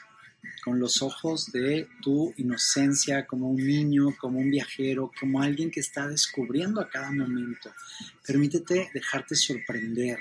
con 0.64 0.80
los 0.80 1.02
ojos 1.02 1.52
de 1.52 1.88
tu 2.02 2.34
inocencia 2.38 3.26
como 3.26 3.50
un 3.50 3.66
niño, 3.66 4.16
como 4.18 4.40
un 4.40 4.50
viajero, 4.50 5.12
como 5.20 5.42
alguien 5.42 5.72
que 5.72 5.80
está 5.80 6.08
descubriendo 6.08 6.82
a 6.82 6.90
cada 6.90 7.12
momento. 7.12 7.72
Permítete 8.26 8.90
dejarte 8.94 9.36
sorprender, 9.36 10.20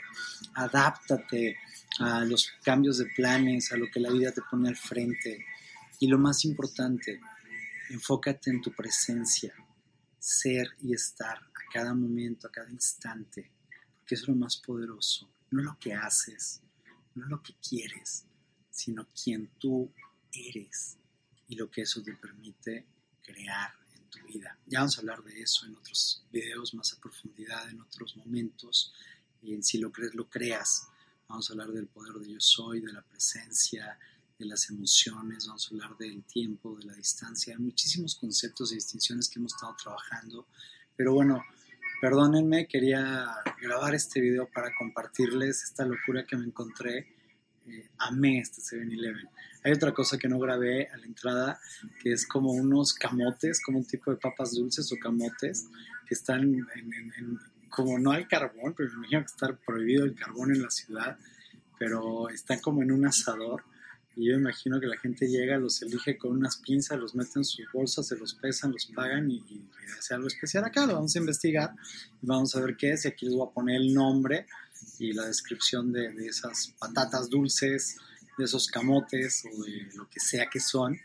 adáptate 0.54 1.58
a 2.00 2.24
los 2.24 2.52
cambios 2.62 2.98
de 2.98 3.06
planes, 3.06 3.72
a 3.72 3.76
lo 3.76 3.90
que 3.90 4.00
la 4.00 4.10
vida 4.10 4.32
te 4.32 4.42
pone 4.48 4.68
al 4.68 4.76
frente. 4.76 5.44
Y 6.00 6.06
lo 6.06 6.18
más 6.18 6.44
importante, 6.44 7.20
enfócate 7.90 8.50
en 8.50 8.60
tu 8.60 8.72
presencia, 8.72 9.54
ser 10.18 10.68
y 10.82 10.94
estar 10.94 11.36
a 11.38 11.72
cada 11.72 11.94
momento, 11.94 12.46
a 12.46 12.52
cada 12.52 12.70
instante, 12.70 13.50
porque 13.98 14.14
es 14.14 14.28
lo 14.28 14.34
más 14.34 14.56
poderoso, 14.58 15.28
no 15.50 15.62
lo 15.62 15.76
que 15.78 15.94
haces, 15.94 16.62
no 17.14 17.26
lo 17.26 17.42
que 17.42 17.54
quieres, 17.54 18.24
sino 18.70 19.08
quien 19.12 19.50
tú 19.58 19.92
eres 20.32 20.96
y 21.48 21.56
lo 21.56 21.70
que 21.70 21.82
eso 21.82 22.02
te 22.02 22.14
permite 22.14 22.86
crear 23.22 23.72
en 23.94 24.04
tu 24.10 24.26
vida. 24.26 24.58
Ya 24.66 24.80
vamos 24.80 24.96
a 24.96 25.00
hablar 25.00 25.22
de 25.22 25.40
eso 25.40 25.66
en 25.66 25.76
otros 25.76 26.24
videos 26.30 26.74
más 26.74 26.92
a 26.92 27.00
profundidad, 27.00 27.68
en 27.70 27.80
otros 27.80 28.16
momentos. 28.16 28.92
Y 29.42 29.54
en 29.54 29.62
si 29.62 29.78
lo 29.78 29.92
crees, 29.92 30.14
lo 30.14 30.28
creas. 30.28 30.88
Vamos 31.28 31.48
a 31.48 31.52
hablar 31.52 31.68
del 31.68 31.86
poder 31.86 32.14
de 32.14 32.32
yo 32.32 32.40
soy, 32.40 32.80
de 32.80 32.92
la 32.92 33.02
presencia, 33.02 33.98
de 34.38 34.46
las 34.46 34.70
emociones, 34.70 35.46
vamos 35.46 35.66
a 35.66 35.74
hablar 35.74 35.96
del 35.98 36.22
tiempo, 36.22 36.76
de 36.76 36.84
la 36.84 36.94
distancia, 36.94 37.54
hay 37.54 37.62
muchísimos 37.62 38.14
conceptos 38.14 38.70
y 38.70 38.76
distinciones 38.76 39.28
que 39.28 39.40
hemos 39.40 39.52
estado 39.52 39.74
trabajando. 39.74 40.46
Pero 40.96 41.12
bueno, 41.12 41.42
perdónenme, 42.00 42.68
quería 42.68 43.34
grabar 43.60 43.96
este 43.96 44.20
video 44.20 44.48
para 44.48 44.70
compartirles 44.78 45.64
esta 45.64 45.84
locura 45.84 46.24
que 46.24 46.36
me 46.36 46.46
encontré 46.46 47.17
Eh, 47.68 47.88
amé 47.98 48.40
este 48.40 48.62
7-Eleven. 48.62 49.28
Hay 49.64 49.72
otra 49.72 49.92
cosa 49.92 50.16
que 50.16 50.28
no 50.28 50.38
grabé 50.38 50.88
a 50.88 50.96
la 50.96 51.04
entrada, 51.04 51.60
que 52.02 52.12
es 52.12 52.26
como 52.26 52.52
unos 52.52 52.94
camotes, 52.94 53.60
como 53.62 53.78
un 53.78 53.84
tipo 53.84 54.10
de 54.10 54.16
papas 54.16 54.52
dulces 54.52 54.90
o 54.92 54.96
camotes, 54.96 55.68
que 56.06 56.14
están 56.14 56.66
como 57.68 57.98
no 57.98 58.12
al 58.12 58.26
carbón, 58.26 58.74
pero 58.74 58.88
me 58.90 58.96
imagino 58.96 59.20
que 59.20 59.26
está 59.26 59.54
prohibido 59.66 60.04
el 60.04 60.14
carbón 60.14 60.54
en 60.54 60.62
la 60.62 60.70
ciudad, 60.70 61.18
pero 61.78 62.28
están 62.30 62.60
como 62.60 62.82
en 62.82 62.92
un 62.92 63.06
asador. 63.06 63.64
Y 64.16 64.30
yo 64.30 64.34
imagino 64.34 64.80
que 64.80 64.86
la 64.86 64.96
gente 64.96 65.28
llega, 65.28 65.58
los 65.58 65.80
elige 65.82 66.16
con 66.16 66.32
unas 66.32 66.56
pinzas, 66.56 66.98
los 66.98 67.14
mete 67.14 67.32
en 67.36 67.44
sus 67.44 67.66
bolsas, 67.72 68.08
se 68.08 68.16
los 68.16 68.34
pesan, 68.34 68.72
los 68.72 68.86
pagan 68.86 69.30
y, 69.30 69.36
y 69.48 69.68
hace 69.96 70.14
algo 70.14 70.26
especial 70.26 70.64
acá. 70.64 70.86
Lo 70.86 70.94
vamos 70.94 71.14
a 71.14 71.18
investigar 71.20 71.72
y 72.20 72.26
vamos 72.26 72.56
a 72.56 72.60
ver 72.60 72.76
qué 72.76 72.92
es. 72.92 73.04
Y 73.04 73.08
aquí 73.08 73.26
les 73.26 73.34
voy 73.36 73.46
a 73.48 73.52
poner 73.54 73.76
el 73.76 73.94
nombre 73.94 74.46
y 74.98 75.12
la 75.12 75.26
descripción 75.26 75.92
de, 75.92 76.12
de 76.12 76.26
esas 76.26 76.74
patatas 76.78 77.28
dulces, 77.28 77.96
de 78.36 78.44
esos 78.44 78.68
camotes 78.68 79.44
o 79.44 79.62
de 79.62 79.88
lo 79.94 80.08
que 80.08 80.20
sea 80.20 80.48
que 80.48 80.60
son. 80.60 80.98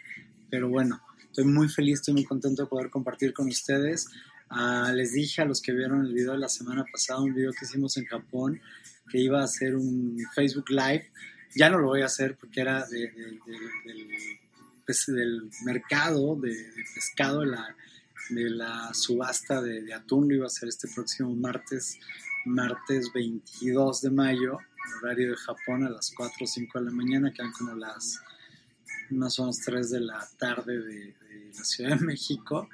Pero 0.49 0.69
bueno, 0.69 1.01
estoy 1.25 1.45
muy 1.45 1.67
feliz, 1.67 1.99
estoy 1.99 2.13
muy 2.13 2.25
contento 2.25 2.63
de 2.63 2.69
poder 2.69 2.89
compartir 2.89 3.33
con 3.33 3.47
ustedes. 3.47 4.07
Ah, 4.49 4.91
les 4.93 5.13
dije 5.13 5.41
a 5.41 5.45
los 5.45 5.61
que 5.61 5.71
vieron 5.71 6.05
el 6.05 6.13
video 6.13 6.33
de 6.33 6.37
la 6.37 6.47
semana 6.47 6.85
pasada, 6.91 7.21
un 7.21 7.33
video 7.33 7.51
que 7.51 7.65
hicimos 7.65 7.97
en 7.97 8.05
Japón, 8.05 8.61
que 9.09 9.17
iba 9.17 9.41
a 9.41 9.45
hacer 9.45 9.75
un 9.75 10.15
Facebook 10.35 10.69
Live. 10.69 11.11
Ya 11.55 11.69
no 11.69 11.79
lo 11.79 11.87
voy 11.87 12.01
a 12.03 12.05
hacer 12.05 12.37
porque 12.37 12.61
era 12.61 12.85
de, 12.85 13.11
del, 13.11 13.39
pues, 14.85 15.05
del, 15.07 15.49
mercado 15.65 16.35
de, 16.35 16.55
pescado, 16.93 17.39
de 17.39 17.47
la, 17.47 17.75
de 18.29 18.49
la 18.51 18.93
subasta 18.93 19.59
de, 19.59 19.91
atún. 19.91 20.29
Lo 20.29 20.35
iba 20.35 20.45
a 20.45 20.47
hacer 20.47 20.69
este 20.69 20.87
próximo 20.87 21.33
martes, 21.35 21.97
martes 22.45 23.11
22 23.13 24.01
de 24.01 24.11
mayo 24.11 24.59
horario 25.01 25.31
de 25.31 25.37
Japón 25.37 25.85
a 25.85 25.89
las 25.89 26.11
4 26.15 26.35
o 26.41 26.47
5 26.47 26.79
de 26.79 26.85
la 26.85 26.91
mañana, 26.91 27.31
quedan 27.31 27.51
como 27.51 27.75
las 27.75 28.21
unas 29.11 29.33
son 29.33 29.47
las 29.47 29.59
3 29.61 29.91
de 29.91 29.99
la 29.99 30.27
tarde 30.37 30.79
de, 30.79 31.15
la 31.55 31.63
Ciudad 31.63 31.99
de 31.99 32.05
México. 32.05 32.69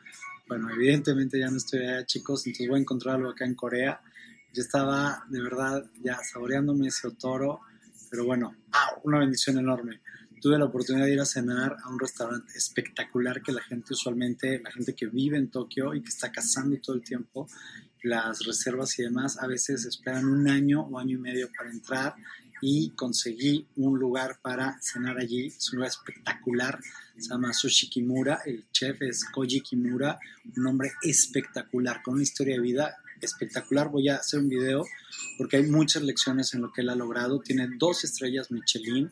Bueno, 0.48 0.70
evidentemente 0.70 1.40
ya 1.40 1.50
no 1.50 1.58
estoy 1.58 1.82
allá, 1.82 2.06
chicos, 2.06 2.46
entonces 2.48 2.68
voy 2.68 2.80
a 2.80 2.82
encontrar 2.82 3.16
algo 3.16 3.30
acá 3.30 3.46
en 3.46 3.56
Corea. 3.56 4.02
Yo 4.54 4.62
estaba 4.62 5.26
de 5.30 5.42
verdad 5.42 5.86
ya 6.02 6.18
saboreándome 6.24 6.88
ese 6.88 7.08
otoro, 7.08 7.60
pero 8.10 8.26
bueno, 8.26 8.56
una 9.04 9.20
bendición 9.20 9.58
enorme. 9.60 10.02
Tuve 10.42 10.58
la 10.58 10.66
oportunidad 10.66 11.06
de 11.06 11.14
ir 11.14 11.20
a 11.20 11.26
cenar 11.26 11.76
a 11.84 11.90
un 11.90 12.00
restaurante 12.00 12.58
espectacular 12.58 13.44
que 13.44 13.52
la 13.52 13.62
gente 13.62 13.94
usualmente, 13.94 14.62
la 14.64 14.72
gente 14.72 14.96
que 14.96 15.08
vive 15.08 15.38
en 15.38 15.52
Tokio 15.52 15.94
y 15.94 16.02
que 16.02 16.08
está 16.08 16.32
cazando 16.32 16.78
todo 16.78 16.96
el 16.96 17.04
tiempo, 17.04 17.48
las 18.04 18.46
reservas 18.46 18.98
y 19.00 19.04
demás 19.04 19.38
a 19.40 19.48
veces 19.48 19.86
esperan 19.86 20.26
un 20.26 20.50
año 20.50 20.82
o 20.82 21.00
año 21.00 21.18
y 21.18 21.22
medio 21.22 21.50
para 21.56 21.70
entrar 21.70 22.16
y 22.62 22.90
conseguí 22.92 23.68
un 23.78 23.98
lugar 23.98 24.40
para 24.42 24.78
cenar 24.82 25.18
allí. 25.18 25.48
Es 25.48 25.72
un 25.72 25.78
lugar 25.78 25.92
espectacular, 25.92 26.80
se 27.18 27.30
llama 27.30 27.54
Sushi 27.54 27.90
Kimura, 27.90 28.42
el 28.46 28.66
chef 28.72 29.02
es 29.02 29.26
Koji 29.26 29.62
Kimura, 29.62 30.20
un 30.56 30.68
hombre 30.68 30.92
espectacular, 31.02 32.02
con 32.02 32.16
una 32.16 32.24
historia 32.24 32.56
de 32.56 32.62
vida 32.62 32.98
espectacular. 33.22 33.90
Voy 33.90 34.10
a 34.10 34.18
hacer 34.18 34.40
un 34.40 34.50
video 34.50 34.86
porque 35.38 35.58
hay 35.58 35.64
muchas 35.64 36.04
lecciones 36.04 36.54
en 36.54 36.62
lo 36.62 36.72
que 36.72 36.82
él 36.82 36.90
ha 36.90 36.96
logrado. 36.96 37.40
Tiene 37.40 37.70
dos 37.78 38.04
estrellas 38.04 38.52
Michelin 38.52 39.12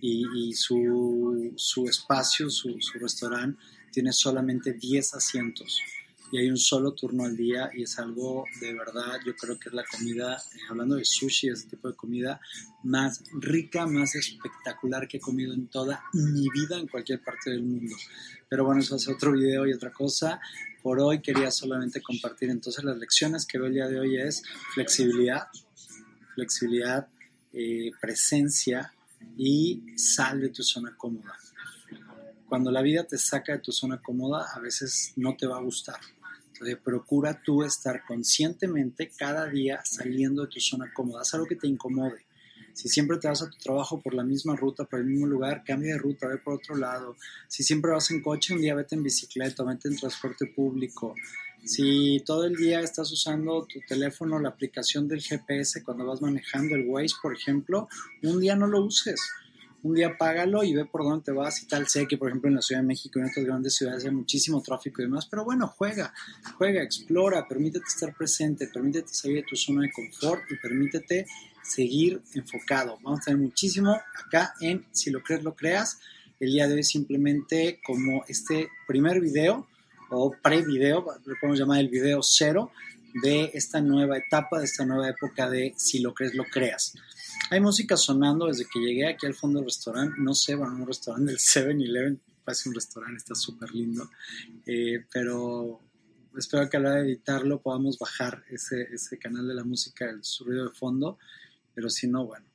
y, 0.00 0.52
su, 0.52 1.52
su, 1.56 1.88
espacio, 1.88 2.50
su, 2.50 2.76
su 2.78 2.98
restaurante, 2.98 3.58
tiene 3.90 4.12
solamente 4.12 4.74
10 4.74 5.14
asientos 5.14 5.80
y 6.34 6.38
hay 6.38 6.50
un 6.50 6.58
solo 6.58 6.94
turno 6.94 7.24
al 7.24 7.36
día 7.36 7.70
y 7.72 7.84
es 7.84 7.96
algo 8.00 8.44
de 8.60 8.74
verdad, 8.74 9.20
yo 9.24 9.36
creo 9.36 9.56
que 9.56 9.68
es 9.68 9.72
la 9.72 9.84
comida, 9.84 10.34
eh, 10.34 10.58
hablando 10.68 10.96
de 10.96 11.04
sushi, 11.04 11.48
ese 11.48 11.68
tipo 11.68 11.86
de 11.86 11.94
comida, 11.94 12.40
más 12.82 13.22
rica, 13.34 13.86
más 13.86 14.16
espectacular 14.16 15.06
que 15.06 15.18
he 15.18 15.20
comido 15.20 15.54
en 15.54 15.68
toda 15.68 16.02
mi 16.12 16.48
vida 16.52 16.76
en 16.76 16.88
cualquier 16.88 17.22
parte 17.22 17.50
del 17.50 17.62
mundo. 17.62 17.94
Pero 18.48 18.64
bueno, 18.64 18.80
eso 18.80 18.96
es 18.96 19.06
otro 19.06 19.30
video 19.30 19.64
y 19.64 19.74
otra 19.74 19.92
cosa. 19.92 20.40
Por 20.82 20.98
hoy 20.98 21.22
quería 21.22 21.52
solamente 21.52 22.02
compartir 22.02 22.50
entonces 22.50 22.82
las 22.82 22.98
lecciones 22.98 23.46
que 23.46 23.58
veo 23.58 23.68
el 23.68 23.74
día 23.74 23.86
de 23.86 24.00
hoy 24.00 24.16
es 24.20 24.42
flexibilidad, 24.74 25.46
flexibilidad, 26.34 27.06
eh, 27.52 27.92
presencia 28.00 28.92
y 29.36 29.84
sal 29.96 30.40
de 30.40 30.48
tu 30.48 30.64
zona 30.64 30.96
cómoda 30.96 31.38
cuando 32.48 32.70
la 32.70 32.82
vida 32.82 33.04
te 33.04 33.18
saca 33.18 33.52
de 33.52 33.58
tu 33.58 33.72
zona 33.72 34.00
cómoda, 34.00 34.46
a 34.54 34.60
veces 34.60 35.12
no 35.16 35.36
te 35.36 35.46
va 35.46 35.56
a 35.56 35.60
gustar. 35.60 35.98
Entonces, 36.54 36.78
procura 36.84 37.42
tú 37.42 37.64
estar 37.64 38.04
conscientemente 38.06 39.10
cada 39.18 39.48
día 39.48 39.80
saliendo 39.84 40.42
de 40.42 40.48
tu 40.48 40.60
zona 40.60 40.92
cómoda. 40.94 41.22
Haz 41.22 41.34
algo 41.34 41.46
que 41.46 41.56
te 41.56 41.66
incomode. 41.66 42.24
Si 42.72 42.88
siempre 42.88 43.18
te 43.18 43.26
vas 43.26 43.42
a 43.42 43.50
tu 43.50 43.58
trabajo 43.58 44.00
por 44.00 44.14
la 44.14 44.22
misma 44.22 44.54
ruta, 44.54 44.84
por 44.84 45.00
el 45.00 45.06
mismo 45.06 45.26
lugar, 45.26 45.64
cambia 45.66 45.94
de 45.94 45.98
ruta, 45.98 46.28
ve 46.28 46.38
por 46.38 46.54
otro 46.54 46.76
lado. 46.76 47.16
Si 47.48 47.64
siempre 47.64 47.90
vas 47.90 48.08
en 48.12 48.22
coche, 48.22 48.54
un 48.54 48.60
día 48.60 48.76
vete 48.76 48.94
en 48.94 49.02
bicicleta, 49.02 49.64
vete 49.64 49.88
en 49.88 49.96
transporte 49.96 50.46
público. 50.46 51.16
Si 51.64 52.22
todo 52.24 52.44
el 52.44 52.54
día 52.54 52.80
estás 52.80 53.10
usando 53.10 53.66
tu 53.66 53.80
teléfono, 53.80 54.38
la 54.38 54.50
aplicación 54.50 55.08
del 55.08 55.22
GPS 55.22 55.82
cuando 55.82 56.06
vas 56.06 56.22
manejando 56.22 56.76
el 56.76 56.86
Waze, 56.86 57.16
por 57.20 57.34
ejemplo, 57.34 57.88
un 58.22 58.38
día 58.38 58.54
no 58.54 58.68
lo 58.68 58.84
uses 58.84 59.20
un 59.84 59.94
día 59.94 60.16
págalo 60.16 60.64
y 60.64 60.74
ve 60.74 60.86
por 60.86 61.04
dónde 61.04 61.30
vas 61.32 61.62
y 61.62 61.66
tal. 61.66 61.86
Sé 61.88 62.06
que, 62.08 62.16
por 62.16 62.28
ejemplo, 62.28 62.48
en 62.48 62.56
la 62.56 62.62
Ciudad 62.62 62.80
de 62.80 62.86
México 62.86 63.18
y 63.18 63.22
en 63.22 63.28
otras 63.28 63.44
grandes 63.44 63.76
ciudades 63.76 64.04
hay 64.04 64.10
muchísimo 64.10 64.62
tráfico 64.62 65.02
y 65.02 65.04
demás, 65.04 65.26
pero 65.26 65.44
bueno, 65.44 65.68
juega, 65.68 66.12
juega, 66.56 66.82
explora, 66.82 67.46
permítete 67.46 67.84
estar 67.86 68.14
presente, 68.16 68.66
permítete 68.68 69.12
salir 69.12 69.36
de 69.36 69.42
tu 69.42 69.56
zona 69.56 69.82
de 69.82 69.92
confort 69.92 70.42
y 70.50 70.56
permítete 70.56 71.26
seguir 71.62 72.22
enfocado. 72.32 72.98
Vamos 73.02 73.20
a 73.20 73.24
tener 73.26 73.40
muchísimo 73.40 73.94
acá 74.24 74.54
en 74.60 74.86
Si 74.90 75.10
lo 75.10 75.22
crees, 75.22 75.44
lo 75.44 75.54
creas. 75.54 76.00
El 76.40 76.52
día 76.52 76.66
de 76.66 76.74
hoy 76.74 76.82
simplemente 76.82 77.80
como 77.86 78.24
este 78.26 78.68
primer 78.86 79.20
video 79.20 79.68
o 80.10 80.34
pre-video, 80.42 81.04
lo 81.26 81.34
podemos 81.38 81.58
llamar 81.58 81.80
el 81.80 81.88
video 81.88 82.22
cero 82.22 82.70
de 83.22 83.50
esta 83.52 83.82
nueva 83.82 84.16
etapa, 84.16 84.58
de 84.58 84.64
esta 84.64 84.86
nueva 84.86 85.10
época 85.10 85.48
de 85.50 85.74
Si 85.76 85.98
lo 85.98 86.14
crees, 86.14 86.34
lo 86.34 86.44
creas. 86.44 86.94
Hay 87.50 87.60
música 87.60 87.96
sonando 87.96 88.46
desde 88.46 88.64
que 88.64 88.80
llegué 88.80 89.06
aquí 89.06 89.26
al 89.26 89.34
fondo 89.34 89.58
del 89.58 89.66
restaurante. 89.66 90.16
No 90.18 90.34
sé, 90.34 90.54
bueno, 90.54 90.76
un 90.76 90.86
restaurante 90.86 91.32
del 91.32 91.38
7-Eleven. 91.38 92.20
Parece 92.42 92.68
un 92.68 92.74
restaurante, 92.74 93.18
está 93.18 93.34
súper 93.34 93.74
lindo. 93.74 94.10
Eh, 94.66 95.04
pero 95.12 95.80
espero 96.36 96.68
que 96.68 96.76
a 96.78 96.80
la 96.80 96.90
hora 96.90 97.02
de 97.02 97.08
editarlo 97.08 97.60
podamos 97.60 97.98
bajar 97.98 98.42
ese, 98.50 98.82
ese 98.92 99.18
canal 99.18 99.46
de 99.46 99.54
la 99.54 99.64
música, 99.64 100.06
el 100.06 100.22
ruido 100.44 100.68
de 100.68 100.74
fondo. 100.74 101.18
Pero 101.74 101.90
si 101.90 102.06
no, 102.06 102.26
bueno, 102.26 102.46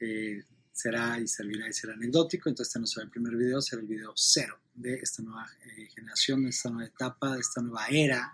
eh, 0.00 0.44
será 0.72 1.18
y 1.18 1.26
servirá 1.26 1.68
y 1.68 1.72
será 1.72 1.94
anecdótico. 1.94 2.48
Entonces, 2.48 2.70
este 2.70 2.80
no 2.80 2.86
será 2.86 3.04
el 3.04 3.10
primer 3.10 3.36
video, 3.36 3.60
será 3.60 3.82
el 3.82 3.88
video 3.88 4.12
cero 4.14 4.58
de 4.74 4.94
esta 4.94 5.22
nueva 5.22 5.48
eh, 5.64 5.88
generación, 5.92 6.44
de 6.44 6.50
esta 6.50 6.70
nueva 6.70 6.88
etapa, 6.88 7.34
de 7.34 7.40
esta 7.40 7.60
nueva 7.60 7.86
era 7.90 8.32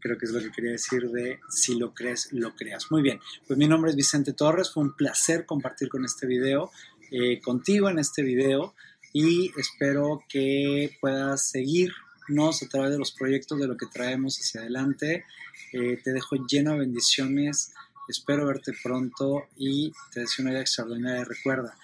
creo 0.00 0.18
que 0.18 0.26
es 0.26 0.32
lo 0.32 0.40
que 0.40 0.50
quería 0.50 0.72
decir 0.72 1.10
de 1.10 1.40
si 1.48 1.76
lo 1.76 1.94
crees, 1.94 2.32
lo 2.32 2.54
creas. 2.54 2.90
Muy 2.90 3.02
bien, 3.02 3.20
pues 3.46 3.58
mi 3.58 3.66
nombre 3.66 3.90
es 3.90 3.96
Vicente 3.96 4.32
Torres, 4.32 4.70
fue 4.72 4.82
un 4.82 4.94
placer 4.94 5.46
compartir 5.46 5.88
con 5.88 6.04
este 6.04 6.26
video, 6.26 6.70
eh, 7.10 7.40
contigo 7.40 7.88
en 7.88 7.98
este 7.98 8.22
video 8.22 8.74
y 9.12 9.50
espero 9.58 10.22
que 10.28 10.96
puedas 11.00 11.48
seguirnos 11.48 12.62
a 12.62 12.68
través 12.68 12.90
de 12.90 12.98
los 12.98 13.12
proyectos 13.12 13.58
de 13.58 13.66
lo 13.66 13.76
que 13.76 13.86
traemos 13.86 14.38
hacia 14.38 14.60
adelante. 14.60 15.24
Eh, 15.72 16.00
te 16.02 16.12
dejo 16.12 16.36
lleno 16.46 16.72
de 16.72 16.80
bendiciones, 16.80 17.72
espero 18.08 18.46
verte 18.46 18.72
pronto 18.82 19.46
y 19.56 19.92
te 20.12 20.20
deseo 20.20 20.42
una 20.42 20.50
vida 20.50 20.62
extraordinaria. 20.62 21.24
Recuerda, 21.24 21.76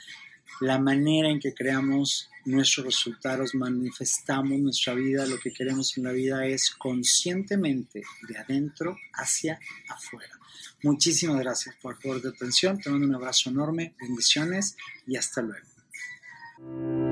la 0.60 0.78
manera 0.78 1.28
en 1.28 1.40
que 1.40 1.54
creamos 1.54 2.28
nuestros 2.44 2.86
resultados, 2.86 3.54
manifestamos 3.54 4.58
nuestra 4.58 4.94
vida, 4.94 5.26
lo 5.26 5.38
que 5.38 5.52
queremos 5.52 5.96
en 5.96 6.04
la 6.04 6.12
vida 6.12 6.46
es 6.46 6.70
conscientemente 6.70 8.02
de 8.28 8.38
adentro 8.38 8.96
hacia 9.14 9.58
afuera. 9.88 10.38
Muchísimas 10.82 11.38
gracias 11.38 11.76
por 11.80 12.00
favor 12.00 12.20
de 12.20 12.30
atención, 12.30 12.78
te 12.78 12.90
mando 12.90 13.06
un 13.06 13.14
abrazo 13.14 13.50
enorme, 13.50 13.94
bendiciones 14.00 14.76
y 15.06 15.16
hasta 15.16 15.42
luego. 15.42 17.11